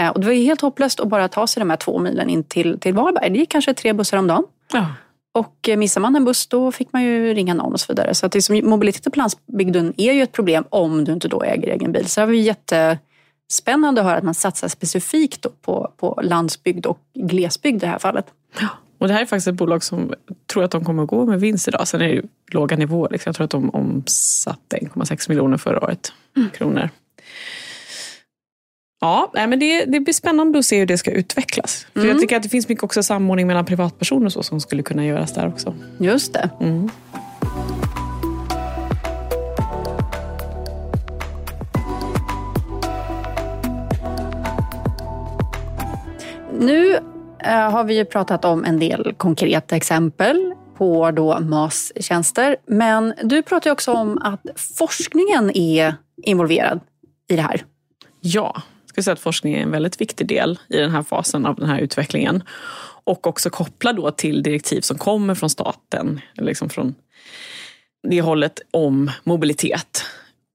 Eh, 0.00 0.08
och 0.08 0.20
det 0.20 0.26
var 0.26 0.34
helt 0.34 0.60
hopplöst 0.60 1.00
att 1.00 1.08
bara 1.08 1.28
ta 1.28 1.46
sig 1.46 1.60
de 1.60 1.70
här 1.70 1.76
två 1.76 1.98
milen 1.98 2.30
in 2.30 2.44
till, 2.44 2.80
till 2.80 2.94
Varberg. 2.94 3.30
Det 3.30 3.38
gick 3.38 3.50
kanske 3.50 3.74
tre 3.74 3.92
bussar 3.92 4.18
om 4.18 4.26
dagen. 4.26 4.44
Ja. 4.72 4.86
Och 5.32 5.68
eh, 5.68 5.76
missar 5.76 6.00
man 6.00 6.16
en 6.16 6.24
buss 6.24 6.46
då 6.46 6.72
fick 6.72 6.92
man 6.92 7.02
ju 7.02 7.34
ringa 7.34 7.54
någon 7.54 7.72
och 7.72 7.80
så 7.80 7.92
vidare. 7.92 8.14
Så 8.14 8.26
att 8.26 8.32
det 8.32 8.42
som, 8.42 8.60
mobilitet 8.64 9.12
på 9.12 9.18
landsbygden 9.18 9.94
är 9.96 10.12
ju 10.12 10.22
ett 10.22 10.32
problem 10.32 10.64
om 10.70 11.04
du 11.04 11.12
inte 11.12 11.28
då 11.28 11.42
äger 11.42 11.68
egen 11.68 11.92
bil. 11.92 12.06
Så 12.06 12.20
det 12.20 12.26
var 12.26 12.32
jätte 12.32 12.98
spännande 13.52 14.00
att 14.00 14.06
höra 14.06 14.16
att 14.16 14.24
man 14.24 14.34
satsar 14.34 14.68
specifikt 14.68 15.46
på, 15.62 15.92
på 15.96 16.20
landsbygd 16.22 16.86
och 16.86 16.98
glesbygd 17.14 17.76
i 17.76 17.78
det 17.78 17.86
här 17.86 17.98
fallet. 17.98 18.26
Och 18.98 19.08
det 19.08 19.14
här 19.14 19.20
är 19.20 19.26
faktiskt 19.26 19.48
ett 19.48 19.54
bolag 19.54 19.84
som 19.84 20.14
tror 20.52 20.64
att 20.64 20.70
de 20.70 20.84
kommer 20.84 21.02
att 21.02 21.08
gå 21.08 21.26
med 21.26 21.40
vinst 21.40 21.68
idag. 21.68 21.88
Sen 21.88 22.00
är 22.00 22.08
det 22.08 22.14
ju 22.14 22.22
låga 22.52 22.76
nivåer. 22.76 23.10
Liksom. 23.10 23.30
Jag 23.30 23.36
tror 23.36 23.44
att 23.44 23.50
de 23.50 23.70
omsatte 23.70 24.76
1,6 24.76 25.28
miljoner 25.28 25.56
förra 25.56 25.84
året. 25.84 26.12
Mm. 26.36 26.50
Kronor. 26.50 26.88
Ja, 29.00 29.30
men 29.32 29.58
det, 29.58 29.84
det 29.84 30.00
blir 30.00 30.14
spännande 30.14 30.58
att 30.58 30.64
se 30.64 30.78
hur 30.78 30.86
det 30.86 30.98
ska 30.98 31.10
utvecklas. 31.10 31.86
För 31.92 32.00
mm. 32.00 32.10
Jag 32.10 32.20
tycker 32.20 32.36
att 32.36 32.42
det 32.42 32.48
finns 32.48 32.68
mycket 32.68 32.84
också 32.84 33.02
samordning 33.02 33.46
mellan 33.46 33.64
privatpersoner 33.64 34.26
och 34.26 34.32
så 34.32 34.42
som 34.42 34.60
skulle 34.60 34.82
kunna 34.82 35.06
göras 35.06 35.34
där 35.34 35.48
också. 35.48 35.74
Just 35.98 36.32
det. 36.32 36.50
Mm. 36.60 36.90
Nu 46.60 46.94
eh, 47.38 47.70
har 47.70 47.84
vi 47.84 47.96
ju 47.96 48.04
pratat 48.04 48.44
om 48.44 48.64
en 48.64 48.78
del 48.78 49.14
konkreta 49.16 49.76
exempel 49.76 50.54
på 50.76 51.10
då 51.10 51.40
MAS-tjänster. 51.40 52.56
Men 52.66 53.14
du 53.22 53.42
pratar 53.42 53.70
också 53.70 53.92
om 53.92 54.18
att 54.18 54.40
forskningen 54.78 55.56
är 55.56 55.94
involverad 56.22 56.80
i 57.28 57.36
det 57.36 57.42
här. 57.42 57.64
Ja, 58.20 58.52
jag 58.54 58.88
skulle 58.88 59.04
säga 59.04 59.12
att 59.12 59.20
forskning 59.20 59.54
är 59.54 59.62
en 59.62 59.70
väldigt 59.70 60.00
viktig 60.00 60.26
del 60.26 60.58
i 60.68 60.76
den 60.76 60.90
här 60.90 61.02
fasen 61.02 61.46
av 61.46 61.56
den 61.56 61.68
här 61.68 61.78
utvecklingen. 61.78 62.42
Och 63.04 63.26
också 63.26 63.50
kopplad 63.50 63.96
då 63.96 64.10
till 64.10 64.42
direktiv 64.42 64.80
som 64.80 64.98
kommer 64.98 65.34
från 65.34 65.50
staten, 65.50 66.20
liksom 66.34 66.68
från 66.68 66.94
det 68.08 68.20
hållet 68.20 68.60
om 68.70 69.10
mobilitet. 69.24 70.04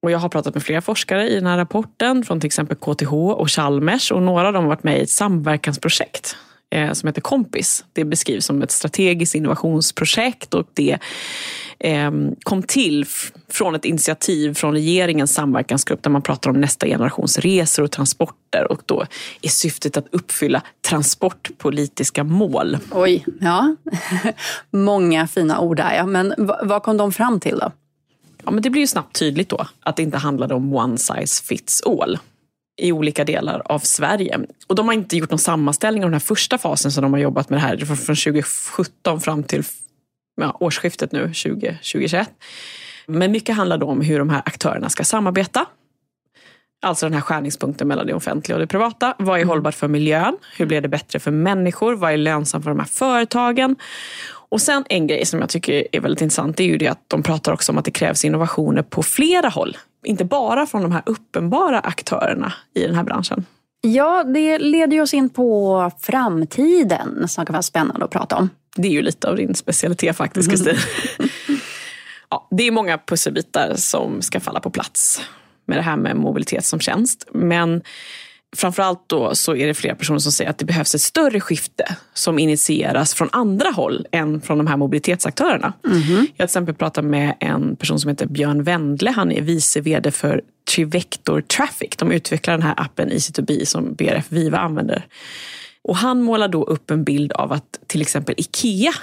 Och 0.05 0.11
jag 0.11 0.19
har 0.19 0.29
pratat 0.29 0.53
med 0.53 0.63
flera 0.63 0.81
forskare 0.81 1.29
i 1.29 1.35
den 1.35 1.45
här 1.45 1.57
rapporten 1.57 2.23
från 2.23 2.39
till 2.39 2.47
exempel 2.47 2.77
KTH 2.77 3.13
och 3.13 3.51
Chalmers 3.51 4.11
och 4.11 4.21
några 4.21 4.47
av 4.47 4.53
dem 4.53 4.63
har 4.63 4.69
varit 4.69 4.83
med 4.83 4.99
i 4.99 5.01
ett 5.01 5.09
samverkansprojekt 5.09 6.37
eh, 6.69 6.93
som 6.93 7.07
heter 7.07 7.21
Kompis. 7.21 7.85
Det 7.93 8.05
beskrivs 8.05 8.45
som 8.45 8.61
ett 8.61 8.71
strategiskt 8.71 9.35
innovationsprojekt 9.35 10.53
och 10.53 10.67
det 10.73 10.97
eh, 11.79 12.11
kom 12.43 12.63
till 12.63 13.05
från 13.49 13.75
ett 13.75 13.85
initiativ 13.85 14.53
från 14.53 14.73
regeringens 14.73 15.33
samverkansgrupp 15.33 16.03
där 16.03 16.11
man 16.11 16.21
pratar 16.21 16.49
om 16.49 16.61
nästa 16.61 16.87
generations 16.87 17.39
resor 17.39 17.83
och 17.83 17.91
transporter 17.91 18.71
och 18.71 18.81
då 18.85 19.05
är 19.41 19.49
syftet 19.49 19.97
att 19.97 20.07
uppfylla 20.11 20.61
transportpolitiska 20.89 22.23
mål. 22.23 22.77
Oj, 22.91 23.25
ja. 23.39 23.75
Många 24.71 25.27
fina 25.27 25.59
ord 25.59 25.77
där 25.77 25.95
ja. 25.95 26.05
Men 26.05 26.33
vad 26.63 26.83
kom 26.83 26.97
de 26.97 27.11
fram 27.11 27.39
till 27.39 27.59
då? 27.59 27.71
Ja, 28.45 28.51
men 28.51 28.63
det 28.63 28.69
blir 28.69 28.81
ju 28.81 28.87
snabbt 28.87 29.19
tydligt 29.19 29.49
då 29.49 29.67
att 29.79 29.95
det 29.95 30.03
inte 30.03 30.17
handlade 30.17 30.53
om 30.53 30.73
one 30.73 30.97
size 30.97 31.43
fits 31.43 31.81
all 31.85 32.19
i 32.81 32.91
olika 32.91 33.23
delar 33.23 33.61
av 33.65 33.79
Sverige. 33.79 34.39
Och 34.67 34.75
de 34.75 34.87
har 34.87 34.93
inte 34.93 35.17
gjort 35.17 35.29
någon 35.29 35.39
sammanställning 35.39 36.03
av 36.03 36.09
den 36.09 36.13
här 36.13 36.19
första 36.19 36.57
fasen 36.57 36.91
som 36.91 37.01
de 37.01 37.13
har 37.13 37.19
jobbat 37.19 37.49
med 37.49 37.57
det 37.57 37.61
här 37.61 37.77
från 37.77 37.95
2017 37.95 39.21
fram 39.21 39.43
till 39.43 39.63
ja, 40.41 40.57
årsskiftet 40.59 41.11
nu, 41.11 41.29
20, 41.33 41.67
2021. 41.67 42.29
Men 43.07 43.31
mycket 43.31 43.55
handlar 43.55 43.77
då 43.77 43.87
om 43.87 44.01
hur 44.01 44.19
de 44.19 44.29
här 44.29 44.41
aktörerna 44.45 44.89
ska 44.89 45.03
samarbeta. 45.03 45.65
Alltså 46.81 47.05
den 47.05 47.13
här 47.13 47.21
skärningspunkten 47.21 47.87
mellan 47.87 48.07
det 48.07 48.13
offentliga 48.13 48.55
och 48.55 48.61
det 48.61 48.67
privata. 48.67 49.15
Vad 49.17 49.35
är 49.35 49.41
mm. 49.41 49.49
hållbart 49.49 49.75
för 49.75 49.87
miljön? 49.87 50.37
Hur 50.57 50.65
blir 50.65 50.81
det 50.81 50.87
bättre 50.87 51.19
för 51.19 51.31
människor? 51.31 51.95
Vad 51.95 52.13
är 52.13 52.17
lönsamt 52.17 52.63
för 52.63 52.71
de 52.71 52.79
här 52.79 52.87
företagen? 52.87 53.75
Och 54.55 54.61
sen 54.61 54.83
en 54.89 55.07
grej 55.07 55.25
som 55.25 55.39
jag 55.39 55.49
tycker 55.49 55.87
är 55.91 55.99
väldigt 55.99 56.21
intressant, 56.21 56.57
det 56.57 56.63
är 56.63 56.67
ju 56.67 56.77
det 56.77 56.87
att 56.87 57.03
de 57.07 57.23
pratar 57.23 57.51
också 57.53 57.71
om 57.71 57.77
att 57.77 57.85
det 57.85 57.91
krävs 57.91 58.25
innovationer 58.25 58.81
på 58.81 59.03
flera 59.03 59.49
håll. 59.49 59.77
Inte 60.05 60.25
bara 60.25 60.65
från 60.65 60.81
de 60.81 60.91
här 60.91 61.03
uppenbara 61.05 61.79
aktörerna 61.79 62.53
i 62.75 62.81
den 62.81 62.95
här 62.95 63.03
branschen. 63.03 63.45
Ja, 63.81 64.23
det 64.23 64.59
leder 64.59 65.01
oss 65.01 65.13
in 65.13 65.29
på 65.29 65.91
framtiden 65.99 67.27
som 67.27 67.45
kan 67.45 67.53
vara 67.53 67.63
spännande 67.63 68.05
att 68.05 68.11
prata 68.11 68.35
om. 68.35 68.49
Det 68.75 68.87
är 68.87 68.91
ju 68.91 69.01
lite 69.01 69.29
av 69.29 69.35
din 69.35 69.55
specialitet 69.55 70.17
faktiskt, 70.17 70.49
Kristin. 70.51 70.77
Ja, 72.29 72.47
det 72.51 72.63
är 72.63 72.71
många 72.71 72.97
pusselbitar 72.97 73.73
som 73.75 74.21
ska 74.21 74.39
falla 74.39 74.59
på 74.59 74.69
plats 74.69 75.21
med 75.65 75.77
det 75.77 75.83
här 75.83 75.97
med 75.97 76.15
mobilitet 76.15 76.65
som 76.65 76.79
tjänst. 76.79 77.27
Men 77.31 77.81
framförallt 78.55 79.09
då 79.09 79.35
så 79.35 79.55
är 79.55 79.67
det 79.67 79.73
flera 79.73 79.95
personer 79.95 80.19
som 80.19 80.31
säger 80.31 80.49
att 80.49 80.57
det 80.57 80.65
behövs 80.65 80.95
ett 80.95 81.01
större 81.01 81.39
skifte 81.39 81.95
som 82.13 82.39
initieras 82.39 83.13
från 83.13 83.29
andra 83.31 83.69
håll 83.69 84.07
än 84.11 84.41
från 84.41 84.57
de 84.57 84.67
här 84.67 84.77
mobilitetsaktörerna. 84.77 85.73
Mm 85.87 85.97
-hmm. 85.97 86.11
Jag 86.11 86.19
har 86.19 86.25
till 86.25 86.43
exempel 86.43 86.75
pratat 86.75 87.05
med 87.05 87.35
en 87.39 87.75
person 87.75 87.99
som 87.99 88.09
heter 88.09 88.25
Björn 88.25 88.63
Wendle. 88.63 89.11
Han 89.11 89.31
är 89.31 89.41
vice 89.41 89.81
vd 89.81 90.11
för 90.11 90.41
Trivector 90.75 91.41
Traffic. 91.41 91.89
De 91.97 92.11
utvecklar 92.11 92.53
den 92.53 92.63
här 92.63 92.73
appen 92.77 93.09
Easy2B 93.09 93.65
som 93.65 93.93
BRF 93.93 94.25
Viva 94.29 94.57
använder. 94.57 95.05
Och 95.83 95.95
han 95.95 96.21
målar 96.21 96.47
då 96.47 96.63
upp 96.63 96.91
en 96.91 97.03
bild 97.03 97.31
av 97.31 97.51
att 97.51 97.79
till 97.87 98.01
exempel 98.01 98.35
IKEA 98.37 98.93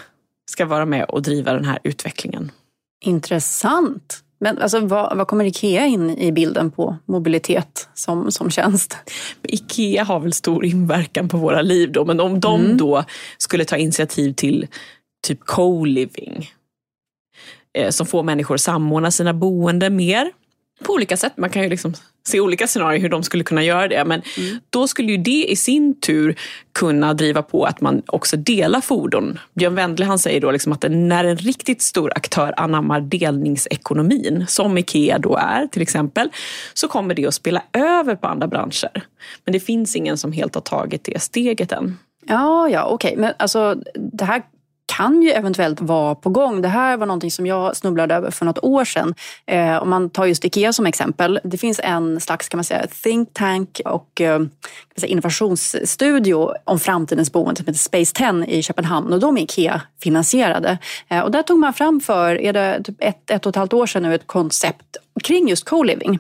ska 0.51 0.67
vara 0.67 0.87
med 0.87 1.05
och 1.05 1.23
driva 1.23 1.53
den 1.53 1.65
här 1.65 1.79
utvecklingen. 1.85 2.51
Intressant. 3.05 4.23
Men 4.43 4.59
alltså, 4.59 4.81
vad, 4.81 5.17
vad, 5.17 5.29
kommer 5.29 5.45
IKEA 5.45 5.87
in 5.87 6.11
i 6.19 6.33
bilden 6.33 6.71
på 6.71 6.97
mobilitet 7.07 7.89
som, 7.95 8.33
som 8.33 8.51
tjänst? 8.51 8.97
IKEA 9.43 10.05
har 10.05 10.21
väl 10.21 10.33
stor 10.33 10.65
inverkan 10.65 11.29
på 11.29 11.37
våra 11.37 11.63
liv 11.63 11.93
då, 11.93 12.05
men 12.05 12.21
om 12.21 12.41
de 12.41 12.61
mm. 12.61 12.77
då 12.77 13.05
skulle 13.39 13.65
ta 13.65 13.77
initiativ 13.77 14.33
till 14.33 14.67
typ 15.27 15.41
co-living 15.41 16.51
eh, 17.79 17.91
som 17.91 18.07
får 18.07 18.23
människor 18.23 18.55
att 18.55 18.61
samordna 18.61 19.11
sina 19.11 19.35
boenden 19.35 19.97
mer 19.97 20.31
på 20.83 20.93
olika 20.93 21.17
sätt. 21.17 21.33
Man 21.37 21.51
kan 21.51 21.63
ju 21.63 21.69
liksom 21.69 21.95
se 22.27 22.41
olika 22.41 22.67
scenarier 22.67 23.01
hur 23.01 23.09
de 23.09 23.23
skulle 23.23 23.45
kunna 23.45 23.63
göra 23.63 23.89
det. 23.89 24.05
Men 24.05 24.23
mm. 24.39 24.59
då 24.71 24.89
skulle 24.89 25.13
ju 25.13 25.19
det 25.19 25.45
i 25.51 25.57
sin 25.57 26.01
tur 26.01 26.37
kunna 26.73 27.15
driva 27.15 27.43
på 27.43 27.65
att 27.65 27.81
man 27.81 28.03
också 28.07 28.37
delar 28.37 28.81
fordon. 28.81 29.39
Björn 29.55 29.75
Wendle 29.75 30.05
han 30.05 30.19
säger 30.19 30.41
då 30.41 30.51
liksom 30.51 30.73
att 30.73 30.85
när 30.89 31.25
en 31.25 31.37
riktigt 31.37 31.83
stor 31.83 32.13
aktör 32.15 32.55
anammar 32.57 33.01
delningsekonomin, 33.01 34.45
som 34.49 34.79
Ikea 34.79 35.19
då 35.19 35.37
är 35.37 35.67
till 35.67 35.83
exempel, 35.83 36.29
så 36.75 36.89
kommer 36.89 37.15
det 37.15 37.27
att 37.27 37.35
spela 37.35 37.63
över 37.73 38.17
på 38.17 38.27
andra 38.27 38.47
branscher. 38.47 39.05
Men 39.45 39.53
det 39.53 39.61
finns 39.61 39.97
ingen 39.97 40.19
som 40.19 40.33
helt 40.33 40.55
har 40.55 40.63
tagit 40.63 41.05
det 41.05 41.23
steget 41.23 41.73
än. 41.73 41.99
Ja, 42.27 42.69
ja, 42.69 42.85
okej. 42.85 43.09
Okay. 43.09 43.21
Men 43.21 43.35
alltså, 43.39 43.77
det 43.95 44.25
här 44.25 44.43
kan 44.97 45.23
ju 45.23 45.31
eventuellt 45.31 45.81
vara 45.81 46.15
på 46.15 46.31
gång. 46.31 46.63
Det 46.63 46.69
här 46.69 46.97
var 46.97 47.07
någonting 47.07 47.31
som 47.31 47.47
jag 47.47 47.77
snubblade 47.77 48.15
över 48.15 48.31
för 48.31 48.45
något 48.45 48.59
år 48.63 48.85
sedan. 48.85 49.15
Eh, 49.47 49.77
om 49.77 49.91
man 49.91 50.11
tar 50.11 50.27
just 50.27 50.45
IKEA 50.45 50.73
som 50.73 50.87
exempel. 50.87 51.41
Det 51.45 51.59
finns 51.59 51.81
en 51.85 52.21
slags 52.21 52.49
kan 52.49 52.59
man 52.59 52.65
säga, 52.65 52.87
think 53.03 53.29
tank 53.33 53.81
och 53.85 54.21
eh, 54.21 54.41
säga, 54.97 55.11
innovationsstudio 55.11 56.55
om 56.65 56.79
framtidens 56.79 57.33
boende 57.33 57.57
som 57.57 57.67
heter 57.67 57.79
Space 57.79 58.15
10 58.15 58.45
i 58.47 58.63
Köpenhamn 58.63 59.13
och 59.13 59.21
de 59.21 59.37
är 59.37 59.43
IKEA-finansierade. 59.43 60.79
Eh, 61.09 61.21
och 61.21 61.31
där 61.31 61.43
tog 61.43 61.59
man 61.59 61.73
fram 61.73 62.01
för 62.01 62.41
är 62.41 62.53
det 62.53 62.83
typ 62.85 62.97
ett, 62.99 63.31
ett 63.31 63.47
och 63.47 63.51
ett 63.51 63.57
halvt 63.57 63.73
år 63.73 63.87
sedan 63.87 64.03
nu 64.03 64.15
ett 64.15 64.27
koncept 64.27 64.97
kring 65.23 65.49
just 65.49 65.65
co-living 65.65 66.19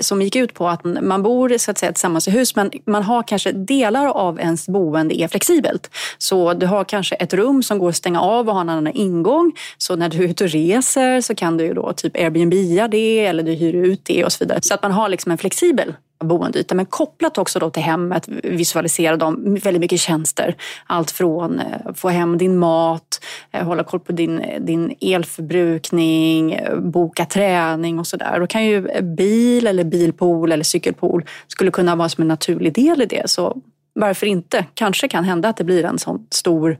som 0.00 0.22
gick 0.22 0.36
ut 0.36 0.54
på 0.54 0.68
att 0.68 0.84
man 0.84 1.22
bor 1.22 1.58
så 1.58 1.70
att 1.70 1.78
säga, 1.78 1.92
tillsammans 1.92 2.28
i 2.28 2.30
hus 2.30 2.56
men 2.56 2.70
man 2.86 3.02
har 3.02 3.22
kanske 3.22 3.52
delar 3.52 4.06
av 4.06 4.40
ens 4.40 4.68
boende 4.68 5.20
är 5.20 5.28
flexibelt. 5.28 5.90
Så 6.18 6.54
du 6.54 6.66
har 6.66 6.84
kanske 6.84 7.14
ett 7.14 7.34
rum 7.34 7.62
som 7.62 7.78
går 7.78 7.88
att 7.88 7.96
stänga 7.96 8.20
av 8.20 8.48
och 8.48 8.54
har 8.54 8.60
en 8.60 8.68
annan 8.68 8.92
ingång. 8.92 9.52
Så 9.78 9.96
när 9.96 10.08
du 10.08 10.18
är 10.24 10.28
ute 10.28 10.44
och 10.44 10.50
reser 10.50 11.20
så 11.20 11.34
kan 11.34 11.56
du 11.56 11.64
ju 11.64 11.74
då 11.74 11.92
typ 11.92 12.16
Airbnb 12.16 12.54
det 12.90 13.26
eller 13.26 13.42
du 13.42 13.52
hyr 13.52 13.74
ut 13.74 14.04
det 14.04 14.24
och 14.24 14.32
så 14.32 14.44
vidare. 14.44 14.58
Så 14.62 14.74
att 14.74 14.82
man 14.82 14.92
har 14.92 15.08
liksom 15.08 15.32
en 15.32 15.38
flexibel 15.38 15.94
boendeyta. 16.22 16.74
Men 16.74 16.86
kopplat 16.86 17.38
också 17.38 17.58
då 17.58 17.70
till 17.70 17.82
hemmet, 17.82 18.28
visualisera 18.28 19.16
dem, 19.16 19.54
väldigt 19.62 19.80
mycket 19.80 20.00
tjänster. 20.00 20.56
Allt 20.86 21.10
från 21.10 21.60
att 21.84 21.98
få 21.98 22.08
hem 22.08 22.38
din 22.38 22.58
mat, 22.58 23.24
eh, 23.52 23.64
hålla 23.64 23.84
koll 23.84 24.00
på 24.00 24.12
din, 24.12 24.44
din 24.60 24.94
elförbrukning, 25.00 26.52
eh, 26.52 26.78
boka 26.78 27.24
träning 27.24 27.98
och 27.98 28.06
sådär. 28.06 28.40
Då 28.40 28.46
kan 28.46 28.64
ju 28.64 29.02
bil 29.02 29.66
eller 29.66 29.84
bilpool 29.84 30.52
eller 30.52 30.64
cykelpool 30.64 31.24
skulle 31.48 31.70
kunna 31.70 31.96
vara 31.96 32.08
som 32.08 32.22
en 32.22 32.28
naturlig 32.28 32.74
del 32.74 33.02
i 33.02 33.06
det. 33.06 33.30
Så 33.30 33.56
varför 33.94 34.26
inte? 34.26 34.66
Kanske 34.74 35.08
kan 35.08 35.24
hända 35.24 35.48
att 35.48 35.56
det 35.56 35.64
blir 35.64 35.84
en 35.84 35.98
sån 35.98 36.26
stor 36.30 36.78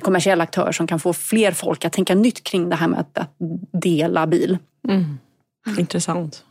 kommersiell 0.00 0.40
aktör 0.40 0.72
som 0.72 0.86
kan 0.86 1.00
få 1.00 1.12
fler 1.12 1.52
folk 1.52 1.84
att 1.84 1.92
tänka 1.92 2.14
nytt 2.14 2.44
kring 2.44 2.68
det 2.68 2.76
här 2.76 2.88
med 2.88 3.00
att, 3.00 3.18
att 3.18 3.34
dela 3.82 4.26
bil. 4.26 4.58
Mm. 4.88 5.18
Intressant. 5.78 6.44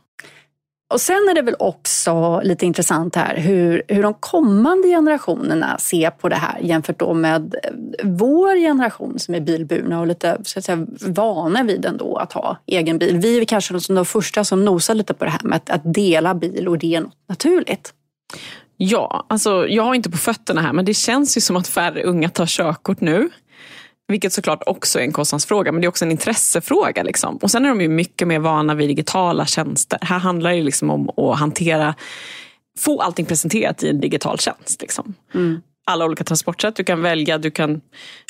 Och 0.89 1.02
sen 1.02 1.30
är 1.30 1.36
det 1.36 1.41
väl 1.41 1.56
också 1.60 2.41
lite 2.43 2.65
intressant 2.65 3.15
här 3.15 3.38
hur, 3.38 3.84
hur 3.88 4.04
de 4.04 4.13
kommande 4.13 4.88
generationerna 4.88 5.78
ser 5.78 6.10
på 6.10 6.30
det 6.30 6.36
här 6.36 6.60
jämfört 6.60 7.00
då 7.00 7.13
med 7.13 7.56
eh, 7.63 7.71
vår 8.04 8.56
generation 8.56 9.19
som 9.19 9.36
är 9.36 9.39
bilburna 9.39 10.00
och 10.00 10.08
lite 10.08 10.38
så 10.43 10.60
att 10.60 10.65
säga, 10.65 10.86
vana 11.08 11.63
vid 11.63 11.86
ändå 11.86 12.17
att 12.17 12.34
ha 12.34 12.58
egen 12.65 12.97
bil. 12.97 13.17
Vi 13.17 13.39
är 13.39 13.45
kanske 13.45 13.93
de 13.93 14.06
första 14.06 14.43
som 14.43 14.65
nosar 14.65 14.95
lite 14.95 15.13
på 15.13 15.26
det 15.26 15.32
här 15.32 15.41
med 15.43 15.56
att, 15.56 15.69
att 15.69 15.93
dela 15.93 16.36
bil 16.36 16.67
och 16.67 16.78
det 16.78 16.95
är 16.95 17.02
något 17.02 17.13
naturligt. 17.30 17.93
Ja, 18.78 19.26
alltså 19.30 19.67
jag 19.67 19.84
har 19.84 19.93
inte 19.95 20.10
på 20.10 20.17
fötterna 20.17 20.62
här 20.62 20.73
men 20.73 20.86
det 20.86 20.93
känns 20.93 21.38
ju 21.38 21.41
som 21.41 21.56
att 21.56 21.67
färre 21.67 22.04
unga 22.04 22.30
tar 22.30 22.45
körkort 22.45 23.02
nu. 23.02 23.30
Vilket 24.08 24.34
såklart 24.34 24.63
också 24.65 25.00
är 25.00 25.04
en 25.04 25.12
kostnadsfråga, 25.12 25.72
men 25.72 25.82
det 25.82 25.86
är 25.86 25.89
också 25.89 26.06
en 26.06 26.12
intressefråga. 26.12 27.04
Liksom. 27.04 27.38
Och 27.38 27.52
sen 27.52 27.65
är 27.65 27.70
de 27.70 27.82
ju 27.82 27.88
mycket 27.88 28.28
mer 28.28 28.39
vana 28.39 28.76
vid 28.76 28.89
digitala 28.89 29.46
tjänster. 29.46 30.00
Här 30.02 30.20
handlar 30.20 30.52
det 30.52 30.63
liksom 30.63 30.89
om 30.89 31.10
att 31.10 31.39
hantera 31.39 31.96
få 32.78 33.02
allting 33.02 33.26
presenterat 33.26 33.84
i 33.84 33.89
en 33.89 34.00
digital 34.00 34.39
tjänst. 34.39 34.82
Liksom. 34.82 35.13
Mm. 35.34 35.62
Alla 35.86 36.06
olika 36.06 36.24
transportsätt 36.24 36.76
du 36.76 36.84
kan 36.84 37.02
välja, 37.02 37.38
du 37.38 37.52
kan, 37.52 37.82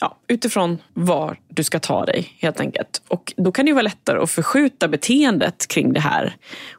ja, 0.02 0.18
utifrån 0.28 0.78
var 0.94 1.40
du 1.48 1.63
ska 1.63 1.80
ta 1.80 2.06
dig 2.06 2.34
helt 2.40 2.60
enkelt. 2.60 3.02
Och 3.08 3.34
då 3.38 3.52
kan 3.52 3.66
det 3.66 3.74
vara 3.74 3.82
lättare 3.82 4.20
att 4.20 4.32
förskjuta 4.32 4.88
beteendet 4.88 5.68
kring 5.68 5.94
det 5.94 6.00
här 6.00 6.36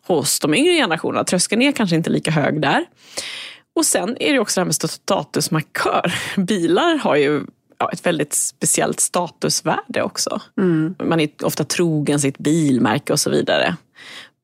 hos 0.07 0.41
de 0.41 0.55
yngre 0.55 0.75
generationerna. 0.75 1.25
Tröskeln 1.25 1.63
är 1.63 1.73
kanske 1.73 1.97
inte 1.97 2.11
lika 2.11 2.31
hög 2.31 2.61
där. 2.63 2.85
Och 3.77 3.87
sen 3.87 4.17
är 4.21 4.33
det 4.33 4.39
också 4.39 4.61
det 4.61 4.63
här 4.63 4.67
med 4.67 4.91
statusmarkör. 4.91 6.15
Bilar 6.37 6.99
har 6.99 7.17
ju 7.17 7.45
ja, 7.79 7.91
ett 7.93 8.07
väldigt 8.07 8.35
speciellt 8.35 9.01
statusvärde 9.01 10.03
också. 10.03 10.41
Mm. 10.59 10.95
Man 11.03 11.21
är 11.21 11.29
ofta 11.43 11.65
trogen 11.65 12.21
sitt 12.21 12.39
bilmärke 12.39 13.13
och 13.13 13.21
så 13.21 13.31
vidare. 13.31 13.77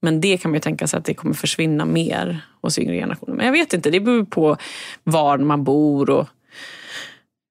Men 0.03 0.21
det 0.21 0.37
kan 0.37 0.51
man 0.51 0.57
ju 0.57 0.61
tänka 0.61 0.87
sig 0.87 0.99
att 0.99 1.05
det 1.05 1.15
kommer 1.15 1.35
försvinna 1.35 1.85
mer 1.85 2.47
hos 2.61 2.79
yngre 2.79 2.95
generationer. 2.95 3.35
Men 3.35 3.47
jag 3.47 3.53
vet 3.53 3.73
inte, 3.73 3.91
det 3.91 4.01
beror 4.01 4.25
på 4.25 4.57
var 5.05 5.39
man 5.39 5.65
bor 5.65 6.11
och 6.11 6.29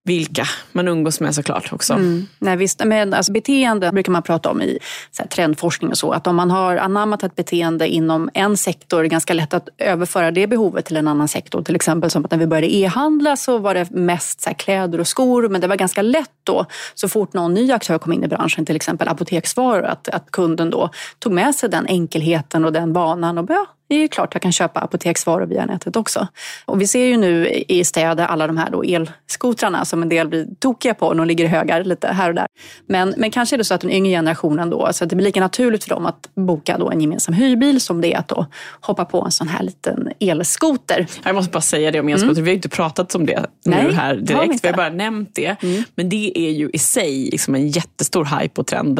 vilka 0.05 0.45
man 0.71 0.87
umgås 0.87 1.19
med 1.19 1.35
såklart 1.35 1.73
också. 1.73 1.93
Mm. 1.93 2.27
Nej, 2.39 2.57
visst, 2.57 2.85
men 2.85 3.13
alltså, 3.13 3.31
beteende 3.31 3.91
brukar 3.91 4.11
man 4.11 4.23
prata 4.23 4.49
om 4.49 4.61
i 4.61 4.79
så 5.11 5.21
här, 5.21 5.29
trendforskning 5.29 5.91
och 5.91 5.97
så. 5.97 6.11
Att 6.11 6.27
om 6.27 6.35
man 6.35 6.51
har 6.51 6.75
anammat 6.77 7.23
ett 7.23 7.35
beteende 7.35 7.87
inom 7.87 8.29
en 8.33 8.57
sektor 8.57 8.99
är 8.99 9.03
det 9.03 9.09
ganska 9.09 9.33
lätt 9.33 9.53
att 9.53 9.69
överföra 9.77 10.31
det 10.31 10.47
behovet 10.47 10.85
till 10.85 10.97
en 10.97 11.07
annan 11.07 11.27
sektor. 11.27 11.61
Till 11.61 11.75
exempel 11.75 12.09
som 12.09 12.25
att 12.25 12.31
när 12.31 12.37
vi 12.37 12.47
började 12.47 12.75
e-handla 12.75 13.35
så 13.35 13.57
var 13.57 13.73
det 13.73 13.91
mest 13.91 14.41
så 14.41 14.49
här, 14.49 14.57
kläder 14.57 14.99
och 14.99 15.07
skor. 15.07 15.49
Men 15.49 15.61
det 15.61 15.67
var 15.67 15.75
ganska 15.75 16.01
lätt 16.01 16.29
då, 16.43 16.65
så 16.93 17.09
fort 17.09 17.33
någon 17.33 17.53
ny 17.53 17.71
aktör 17.71 17.97
kom 17.97 18.13
in 18.13 18.23
i 18.23 18.27
branschen, 18.27 18.65
till 18.65 18.75
exempel 18.75 19.07
apoteksvaror, 19.07 19.83
att, 19.83 20.09
att 20.09 20.31
kunden 20.31 20.69
då 20.69 20.89
tog 21.19 21.33
med 21.33 21.55
sig 21.55 21.69
den 21.69 21.87
enkelheten 21.87 22.65
och 22.65 22.73
den 22.73 22.93
vanan 22.93 23.37
och 23.37 23.45
började 23.45 23.67
det 23.87 23.95
är 23.95 24.07
klart 24.07 24.33
jag 24.33 24.41
kan 24.41 24.51
köpa 24.51 24.79
apoteksvaror 24.79 25.45
via 25.45 25.65
nätet 25.65 25.95
också. 25.95 26.27
Och 26.65 26.81
vi 26.81 26.87
ser 26.87 27.05
ju 27.05 27.17
nu 27.17 27.47
i 27.47 27.83
städer 27.83 28.25
alla 28.25 28.47
de 28.47 28.57
här 28.57 28.69
då 28.69 28.83
elskotrarna 28.83 29.85
som 29.85 30.01
en 30.01 30.09
del 30.09 30.27
blir 30.27 30.47
tokiga 30.59 30.93
på. 30.93 31.13
De 31.13 31.27
ligger 31.27 31.45
i 31.45 31.47
högar 31.47 31.83
lite 31.83 32.07
här 32.07 32.29
och 32.29 32.35
där. 32.35 32.47
Men, 32.87 33.13
men 33.17 33.31
kanske 33.31 33.55
är 33.55 33.57
det 33.57 33.63
så 33.63 33.73
att 33.73 33.81
den 33.81 33.91
yngre 33.91 34.11
generationen 34.11 34.69
då, 34.69 34.89
så 34.93 35.03
att 35.03 35.09
det 35.09 35.15
blir 35.15 35.25
lika 35.25 35.39
naturligt 35.39 35.83
för 35.83 35.89
dem 35.89 36.05
att 36.05 36.29
boka 36.35 36.77
då 36.77 36.91
en 36.91 37.01
gemensam 37.01 37.33
hyrbil 37.33 37.81
som 37.81 38.01
det 38.01 38.13
är 38.13 38.17
att 38.17 38.27
då 38.27 38.45
hoppa 38.81 39.05
på 39.05 39.21
en 39.21 39.31
sån 39.31 39.47
här 39.47 39.63
liten 39.63 40.09
elskoter. 40.19 41.07
Jag 41.23 41.35
måste 41.35 41.51
bara 41.51 41.61
säga 41.61 41.91
det 41.91 41.99
om 41.99 42.09
elskoter. 42.09 42.31
Mm. 42.33 42.43
Vi 42.43 42.49
har 42.49 42.55
inte 42.55 42.69
pratat 42.69 43.15
om 43.15 43.25
det 43.25 43.45
Nej, 43.65 43.83
nu 43.83 43.91
här 43.91 44.15
direkt. 44.15 44.53
Vi, 44.53 44.59
vi 44.61 44.67
har 44.67 44.75
bara 44.75 44.89
nämnt 44.89 45.29
det. 45.33 45.63
Mm. 45.63 45.83
Men 45.95 46.09
det 46.09 46.39
är 46.39 46.51
ju 46.51 46.69
i 46.73 46.79
sig 46.79 47.29
liksom 47.31 47.55
en 47.55 47.67
jättestor 47.67 48.39
hype 48.39 48.61
och 48.61 48.67
trend 48.67 48.99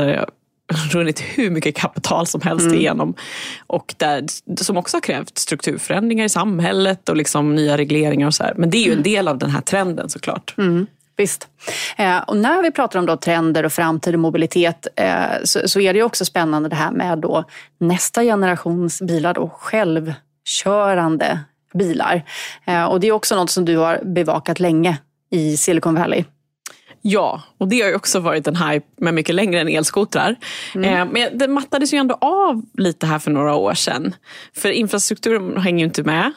runnit 0.72 1.20
hur 1.20 1.50
mycket 1.50 1.76
kapital 1.76 2.28
som 2.28 2.42
helst 2.42 2.66
mm. 2.66 2.80
igenom. 2.80 3.14
Och 3.68 3.96
där, 3.98 4.26
som 4.64 4.78
också 4.78 4.98
har 4.98 5.02
krävt 5.02 5.38
strukturförändringar 5.38 6.26
i 6.26 6.30
samhället 6.30 7.10
och 7.10 7.18
liksom 7.18 7.56
nya 7.56 7.78
regleringar 7.78 8.28
och 8.28 8.34
så 8.34 8.44
här. 8.44 8.54
Men 8.58 8.70
det 8.70 8.78
är 8.78 8.84
ju 8.84 8.92
en 8.92 8.94
mm. 8.94 9.04
del 9.04 9.28
av 9.28 9.38
den 9.38 9.50
här 9.50 9.62
trenden 9.62 10.10
såklart. 10.10 10.54
Mm. 10.58 10.88
Visst. 11.16 11.48
Eh, 11.98 12.18
och 12.18 12.38
när 12.38 12.64
vi 12.64 12.72
pratar 12.72 13.00
om 13.00 13.06
då 13.06 13.18
trender 13.18 13.64
och 13.64 13.74
framtid 13.74 14.14
och 14.14 14.20
mobilitet 14.20 14.88
eh, 14.96 15.26
så, 15.44 15.68
så, 15.70 15.80
är 15.80 15.94
det 15.94 16.04
också 16.04 16.26
spännande 16.26 16.70
det 16.70 16.76
här 16.76 16.92
med 16.92 17.18
då 17.20 17.44
nästa 17.80 18.24
generations 18.24 19.02
bilar, 19.02 19.34
då 19.34 19.50
självkörande 19.60 21.40
bilar. 21.74 22.24
Eh, 22.66 22.86
och 22.86 23.00
det 23.00 23.08
är 23.08 23.12
också 23.12 23.36
något 23.36 23.50
som 23.50 23.66
du 23.66 23.78
har 23.78 24.02
bevakat 24.04 24.60
länge 24.60 24.98
i 25.30 25.58
Silicon 25.58 25.96
Valley. 25.96 26.24
Ja, 27.06 27.42
och 27.58 27.68
det 27.68 27.82
har 27.82 27.90
ju 27.90 27.96
också 27.96 28.20
varit 28.20 28.48
en 28.48 28.56
hype 28.56 28.86
med 28.98 29.14
mycket 29.14 29.36
längre 29.36 29.62
än 29.62 29.68
elskotrar. 29.68 30.36
Mm. 30.76 30.94
Eh, 30.94 31.14
men 31.14 31.38
det 31.38 31.48
mattades 31.48 31.94
ju 31.94 31.98
ändå 31.98 32.18
av 32.22 32.62
lite 32.78 33.06
här 33.06 33.20
för 33.20 33.32
några 33.32 33.56
år 33.56 33.74
sedan. 33.74 34.16
För 34.56 34.70
infrastrukturen 34.70 35.58
hänger 35.58 35.80
ju 35.80 35.86
inte 35.86 36.04
med. 36.04 36.32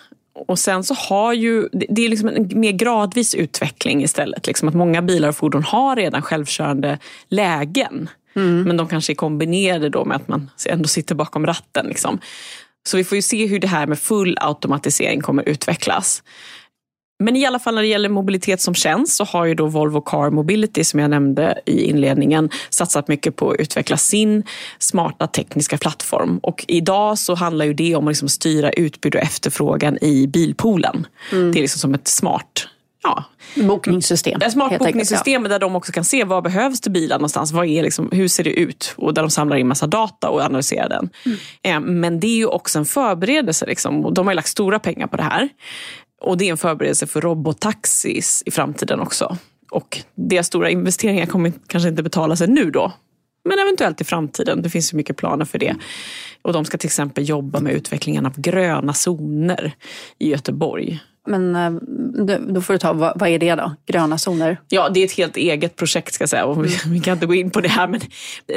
Och 0.48 0.58
sen 0.58 0.84
så 0.84 0.94
har 0.94 1.32
ju, 1.32 1.68
det 1.72 2.04
är 2.04 2.08
liksom 2.08 2.28
en 2.28 2.60
mer 2.60 2.72
gradvis 2.72 3.34
utveckling 3.34 4.02
istället. 4.02 4.46
Liksom 4.46 4.68
att 4.68 4.74
många 4.74 5.02
bilar 5.02 5.28
och 5.28 5.36
fordon 5.36 5.62
har 5.62 5.96
redan 5.96 6.22
självkörande 6.22 6.98
lägen. 7.28 8.08
Mm. 8.36 8.62
Men 8.62 8.76
de 8.76 8.88
kanske 8.88 9.12
är 9.12 9.14
kombinerade 9.14 9.88
då 9.88 10.04
med 10.04 10.16
att 10.16 10.28
man 10.28 10.50
ändå 10.68 10.88
sitter 10.88 11.14
bakom 11.14 11.46
ratten. 11.46 11.86
Liksom. 11.86 12.18
Så 12.86 12.96
vi 12.96 13.04
får 13.04 13.16
ju 13.16 13.22
se 13.22 13.46
hur 13.46 13.58
det 13.58 13.66
här 13.66 13.86
med 13.86 13.98
full 13.98 14.38
automatisering 14.40 15.20
kommer 15.20 15.48
utvecklas. 15.48 16.22
Men 17.18 17.36
i 17.36 17.46
alla 17.46 17.58
fall 17.58 17.74
när 17.74 17.82
det 17.82 17.88
gäller 17.88 18.08
mobilitet 18.08 18.60
som 18.60 18.74
känns 18.74 19.16
så 19.16 19.24
har 19.24 19.44
ju 19.44 19.54
då 19.54 19.66
Volvo 19.66 20.00
Car 20.00 20.30
Mobility 20.30 20.84
som 20.84 21.00
jag 21.00 21.10
nämnde 21.10 21.60
i 21.66 21.82
inledningen 21.82 22.50
satsat 22.70 23.08
mycket 23.08 23.36
på 23.36 23.50
att 23.50 23.60
utveckla 23.60 23.96
sin 23.96 24.42
smarta 24.78 25.26
tekniska 25.26 25.78
plattform. 25.78 26.38
Och 26.42 26.64
idag 26.68 27.18
så 27.18 27.34
handlar 27.34 27.64
ju 27.64 27.74
det 27.74 27.96
om 27.96 28.08
att 28.08 28.10
liksom 28.10 28.28
styra 28.28 28.70
utbud 28.70 29.14
och 29.14 29.20
efterfrågan 29.20 29.98
i 30.04 30.26
bilpoolen. 30.26 31.06
Mm. 31.32 31.52
Det 31.52 31.58
är 31.58 31.60
liksom 31.60 31.78
som 31.78 31.94
ett 31.94 32.08
smart 32.08 32.68
ja, 33.02 33.24
bokningssystem. 33.54 34.42
Ett 34.42 34.52
smart 34.52 34.78
bokningssystem 34.78 35.42
ja. 35.42 35.48
där 35.48 35.58
de 35.58 35.76
också 35.76 35.92
kan 35.92 36.04
se 36.04 36.24
vad 36.24 36.42
behövs 36.42 36.80
till 36.80 36.92
bilar 36.92 37.18
någonstans. 37.18 37.52
Vad 37.52 37.66
är 37.66 37.82
liksom, 37.82 38.08
hur 38.12 38.28
ser 38.28 38.44
det 38.44 38.50
ut? 38.50 38.94
Och 38.96 39.14
där 39.14 39.22
de 39.22 39.30
samlar 39.30 39.56
in 39.56 39.68
massa 39.68 39.86
data 39.86 40.28
och 40.28 40.40
analyserar 40.40 40.88
den. 40.88 41.10
Mm. 41.24 41.38
Eh, 41.62 41.92
men 41.92 42.20
det 42.20 42.26
är 42.26 42.36
ju 42.36 42.46
också 42.46 42.78
en 42.78 42.84
förberedelse. 42.84 43.66
Liksom. 43.66 44.14
De 44.14 44.26
har 44.26 44.34
lagt 44.34 44.48
stora 44.48 44.78
pengar 44.78 45.06
på 45.06 45.16
det 45.16 45.22
här. 45.22 45.48
Och 46.20 46.36
det 46.36 46.44
är 46.44 46.50
en 46.50 46.56
förberedelse 46.56 47.06
för 47.06 47.20
robottaxis 47.20 48.42
i 48.46 48.50
framtiden 48.50 49.00
också. 49.00 49.36
Och 49.70 49.98
deras 50.14 50.46
stora 50.46 50.70
investeringar 50.70 51.26
kommer 51.26 51.52
kanske 51.66 51.88
inte 51.88 52.02
betala 52.02 52.36
sig 52.36 52.48
nu 52.48 52.70
då. 52.70 52.92
Men 53.44 53.58
eventuellt 53.58 54.00
i 54.00 54.04
framtiden. 54.04 54.62
Det 54.62 54.70
finns 54.70 54.92
ju 54.92 54.96
mycket 54.96 55.16
planer 55.16 55.44
för 55.44 55.58
det. 55.58 55.76
Och 56.42 56.52
de 56.52 56.64
ska 56.64 56.78
till 56.78 56.88
exempel 56.88 57.28
jobba 57.28 57.60
med 57.60 57.72
utvecklingen 57.72 58.26
av 58.26 58.40
gröna 58.40 58.92
zoner 58.94 59.72
i 60.18 60.30
Göteborg. 60.30 61.00
Men 61.26 61.56
eh, 61.56 62.38
då 62.38 62.60
får 62.60 62.72
du 62.72 62.78
ta, 62.78 62.92
vad, 62.92 63.28
är 63.28 63.38
det 63.38 63.54
då? 63.54 63.74
Gröna 63.86 64.18
zoner? 64.18 64.60
Ja, 64.68 64.88
det 64.88 65.00
är 65.00 65.04
ett 65.04 65.12
helt 65.12 65.36
eget 65.36 65.76
projekt 65.76 66.14
ska 66.14 66.22
jag 66.22 66.28
säga. 66.28 66.44
Och 66.44 66.64
vi, 66.64 66.68
vi 66.86 67.00
kan 67.00 67.14
inte 67.14 67.26
gå 67.26 67.34
in 67.34 67.50
på 67.50 67.60
det 67.60 67.68
här. 67.68 67.88
Men, 67.88 68.00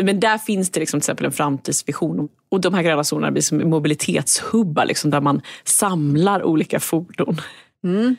men 0.02 0.20
där 0.20 0.38
finns 0.38 0.70
det 0.70 0.80
liksom 0.80 1.00
till 1.00 1.04
exempel 1.04 1.26
en 1.26 1.32
framtidsvision. 1.32 2.30
Och 2.52 2.62
de 2.62 2.74
här 2.74 2.84
gröna 2.84 3.04
zonerna 3.04 3.32
blir 3.32 3.42
som 3.42 3.70
mobilitetshubbar 3.70 4.86
liksom, 4.86 5.12
där 5.12 5.22
man 5.22 5.42
samlar 5.64 6.44
olika 6.44 6.80
fordon. 6.80 7.42
Mm. 7.84 8.16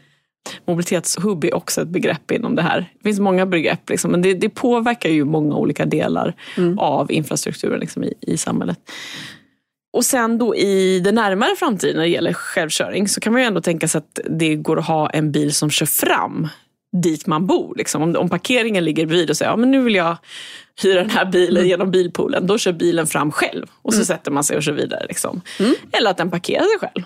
Mobilitetshubb 0.67 1.45
är 1.45 1.55
också 1.55 1.83
ett 1.83 1.89
begrepp 1.89 2.31
inom 2.31 2.55
det 2.55 2.63
här. 2.63 2.93
Det 2.99 3.09
finns 3.09 3.21
många 3.21 3.47
begrepp, 3.47 3.91
liksom, 3.91 4.11
men 4.11 4.23
det, 4.23 4.35
det, 4.35 4.49
påverkar 4.49 5.11
ju 5.11 5.25
många 5.25 5.57
olika 5.57 5.85
delar 5.85 6.35
mm. 6.57 6.79
av 6.79 7.13
infrastrukturen 7.13 7.81
liksom, 7.81 8.05
i, 8.05 8.15
i 8.21 8.37
samhället. 8.37 8.79
Och 9.93 10.05
sen 10.05 10.39
då 10.39 10.57
i 10.57 11.01
den 11.01 11.15
närmare 11.15 11.57
framtiden 11.57 11.97
när 11.97 12.03
det 12.03 12.09
gäller 12.09 12.33
självkörning 12.33 13.09
så 13.09 13.21
kan 13.21 13.33
man 13.33 13.43
ju 13.43 13.47
ändå 13.47 13.61
tänka 13.61 13.89
sig 13.89 13.99
att 13.99 14.21
det 14.25 14.55
går 14.57 14.79
att 14.79 14.87
ha 14.87 15.11
en 15.11 15.33
bil 15.33 15.55
som 15.55 15.71
kör 15.71 15.87
fram 15.87 16.49
dit 16.93 17.27
man 17.27 17.47
bor. 17.47 17.75
Liksom. 17.77 18.03
Om, 18.03 18.17
om 18.17 18.29
parkeringen 18.29 18.85
ligger 18.85 19.07
bredvid 19.07 19.31
och 19.31 19.37
säger 19.37 19.51
ja, 19.51 19.57
men 19.57 19.71
nu 19.71 19.83
vill 19.83 19.95
jag 19.95 20.17
hyra 20.83 21.01
den 21.01 21.11
här 21.11 21.25
bilen 21.25 21.57
mm. 21.57 21.69
genom 21.69 21.91
bilpoolen. 21.91 22.47
Då 22.47 22.59
kör 22.59 22.73
bilen 22.73 23.07
fram 23.07 23.33
själv 23.33 23.67
och 23.83 23.93
så 23.93 23.99
mm. 23.99 24.07
sätter 24.07 24.31
man 24.31 24.45
sig 24.45 24.57
och 24.57 24.63
kör 24.63 24.73
vidare. 24.73 25.07
Liksom. 25.09 25.41
Mm. 25.59 25.75
Eller 25.93 26.11
att 26.11 26.17
den 26.17 26.31
parkerar 26.31 26.63
sig 26.63 26.79
själv. 26.89 27.05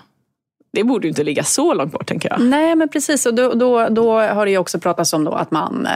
Det 0.75 0.83
borde 0.83 1.07
ju 1.07 1.09
inte 1.09 1.23
ligga 1.23 1.43
så 1.43 1.73
långt 1.73 1.91
bort 1.91 2.07
tänker 2.07 2.29
jag. 2.29 2.41
Nej 2.41 2.75
men 2.75 2.89
precis 2.89 3.25
och 3.25 3.33
då, 3.33 3.53
då, 3.53 3.89
då 3.89 4.19
har 4.19 4.45
det 4.45 4.51
ju 4.51 4.57
också 4.57 4.79
pratats 4.79 5.13
om 5.13 5.23
då 5.23 5.31
att 5.31 5.51
man 5.51 5.87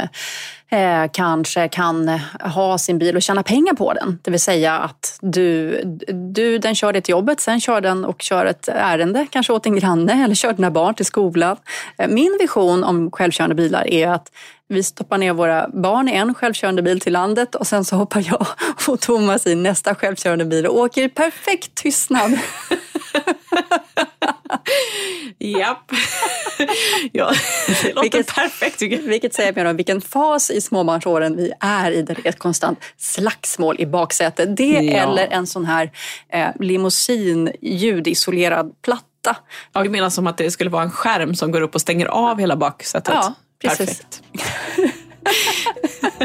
eh, 0.70 1.12
kanske 1.14 1.68
kan 1.68 2.10
ha 2.40 2.78
sin 2.78 3.00
bil 3.00 3.16
och 3.16 3.22
tjäna 3.22 3.44
pengar 3.44 3.74
på 3.74 3.94
den. 3.94 4.20
Det 4.22 4.32
vill 4.32 4.40
säga 4.40 4.80
att 4.80 5.20
du, 5.22 5.82
du, 6.34 6.58
den 6.58 6.76
kör 6.76 6.94
dig 6.94 7.02
till 7.02 7.12
jobbet, 7.12 7.40
sen 7.40 7.62
kör 7.62 7.82
den 7.82 8.06
och 8.06 8.22
kör 8.22 8.46
ett 8.46 8.68
ärende, 8.68 9.28
kanske 9.30 9.54
åt 9.54 9.66
en 9.66 9.76
granne 9.76 10.24
eller 10.24 10.36
kör 10.36 10.54
dina 10.54 10.72
barn 10.72 10.94
till 10.94 11.06
skolan. 11.06 11.58
Eh, 11.98 12.08
min 12.08 12.38
vision 12.40 12.84
om 12.84 13.12
självkörande 13.12 13.56
bilar 13.56 13.88
är 13.88 14.08
att 14.08 14.32
vi 14.68 14.84
stoppar 14.84 15.18
ner 15.18 15.34
våra 15.34 15.70
barn 15.70 16.10
i 16.10 16.14
en 16.14 16.34
självkörande 16.34 16.82
bil 16.82 17.00
till 17.00 17.14
landet 17.14 17.56
och 17.56 17.68
sen 17.68 17.86
så 17.86 17.96
hoppar 17.96 18.24
jag 18.28 18.48
och 18.88 19.00
Thomas 19.00 19.48
i 19.48 19.56
nästa 19.56 19.96
självkörande 19.96 20.46
bil 20.46 20.66
och 20.66 20.78
åker 20.78 21.04
i 21.04 21.10
perfekt 21.10 21.76
tystnad. 21.76 22.40
Japp. 25.40 25.92
ja, 27.12 27.34
det 27.82 27.94
låter 27.94 28.02
vilket, 28.02 28.36
perfekt. 28.36 28.82
Vilket 28.82 29.34
säger 29.34 29.54
mig 29.54 29.70
om 29.70 29.76
vilken 29.76 30.02
fas 30.02 30.52
i 30.52 30.62
småbarnsåren 30.62 31.36
vi 31.36 31.52
är 31.60 31.92
i 31.92 32.02
där 32.02 32.16
det 32.16 32.26
är 32.26 32.30
ett 32.30 32.40
konstant 32.40 32.80
slagsmål 32.98 33.76
i 33.80 33.86
baksätet. 33.86 34.58
Det 34.58 34.64
ja. 34.64 34.94
eller 34.94 35.28
en 35.28 35.48
sån 35.48 35.66
här 35.66 35.92
eh, 36.34 36.48
limousin 36.60 37.52
ljudisolerad 37.62 38.72
platta. 38.82 39.36
Ja, 39.74 39.84
du 39.84 39.90
menar 39.90 40.10
som 40.10 40.28
att 40.28 40.38
det 40.38 40.52
skulle 40.52 40.70
vara 40.70 40.84
en 40.84 40.92
skärm 40.92 41.36
som 41.36 41.52
går 41.52 41.62
upp 41.62 41.76
och 41.76 41.82
stänger 41.82 42.06
av 42.06 42.40
hela 42.40 42.56
baksätet? 42.56 43.14
Ja, 43.14 43.34
precis. 43.62 43.78
Perfekt. 43.78 44.24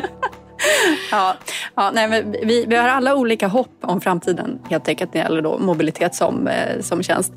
ja, 1.11 1.37
Ja, 1.77 1.91
nej, 1.95 2.25
vi, 2.43 2.65
vi 2.69 2.77
har 2.77 2.89
alla 2.89 3.15
olika 3.15 3.49
hopp 3.49 3.77
om 3.81 4.01
framtiden 4.01 4.59
helt 4.71 4.89
enkelt 4.89 5.15
när 5.15 5.21
det 5.21 5.25
gäller 5.25 5.43
då 5.43 5.59
mobilitet 5.59 6.15
som, 6.15 6.49
eh, 6.49 6.81
som 6.81 7.03
tjänst. 7.03 7.33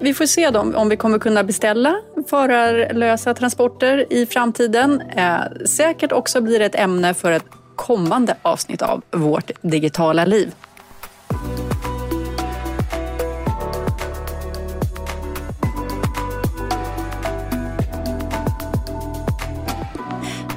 Vi 0.00 0.14
får 0.14 0.26
se 0.26 0.50
då, 0.50 0.60
om 0.60 0.88
vi 0.88 0.96
kommer 0.96 1.18
kunna 1.18 1.44
beställa 1.44 1.96
förarlösa 2.26 3.34
transporter 3.34 4.12
i 4.12 4.26
framtiden. 4.26 5.00
Eh, 5.00 5.40
säkert 5.66 6.12
också 6.12 6.40
blir 6.40 6.58
det 6.58 6.64
ett 6.64 6.74
ämne 6.74 7.14
för 7.14 7.32
ett 7.32 7.44
kommande 7.76 8.36
avsnitt 8.42 8.82
av 8.82 9.02
Vårt 9.10 9.50
digitala 9.62 10.24
liv. 10.24 10.54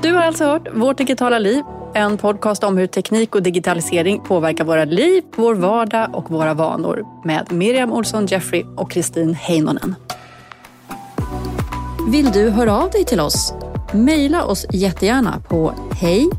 Du 0.02 0.14
har 0.14 0.22
alltså 0.22 0.46
hört 0.46 0.68
Vårt 0.74 0.98
digitala 0.98 1.40
liv 1.40 1.64
en 1.96 2.18
podcast 2.18 2.64
om 2.64 2.78
hur 2.78 2.88
teknik 2.88 3.36
och 3.36 3.44
digitalisering 3.44 4.20
påverkar 4.20 4.64
våra 4.64 4.86
liv, 4.86 5.24
vår 5.36 5.56
vardag 5.56 6.16
och 6.16 6.32
våra 6.32 6.54
vanor 6.54 7.06
med 7.26 7.52
Miriam 7.52 7.92
Olsson 7.92 8.26
Jeffrey 8.26 8.64
och 8.78 8.92
Kristin 8.92 9.34
Heinonen. 9.34 9.96
Vill 12.12 12.32
du 12.32 12.50
höra 12.50 12.78
av 12.78 12.90
dig 12.90 13.06
till 13.06 13.20
oss? 13.20 13.54
Mejla 13.94 14.46
oss 14.46 14.66
jättegärna 14.74 15.42
på 15.50 15.74
hej 15.92 16.30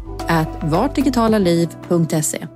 vartdigitalaliv.se 0.62 2.46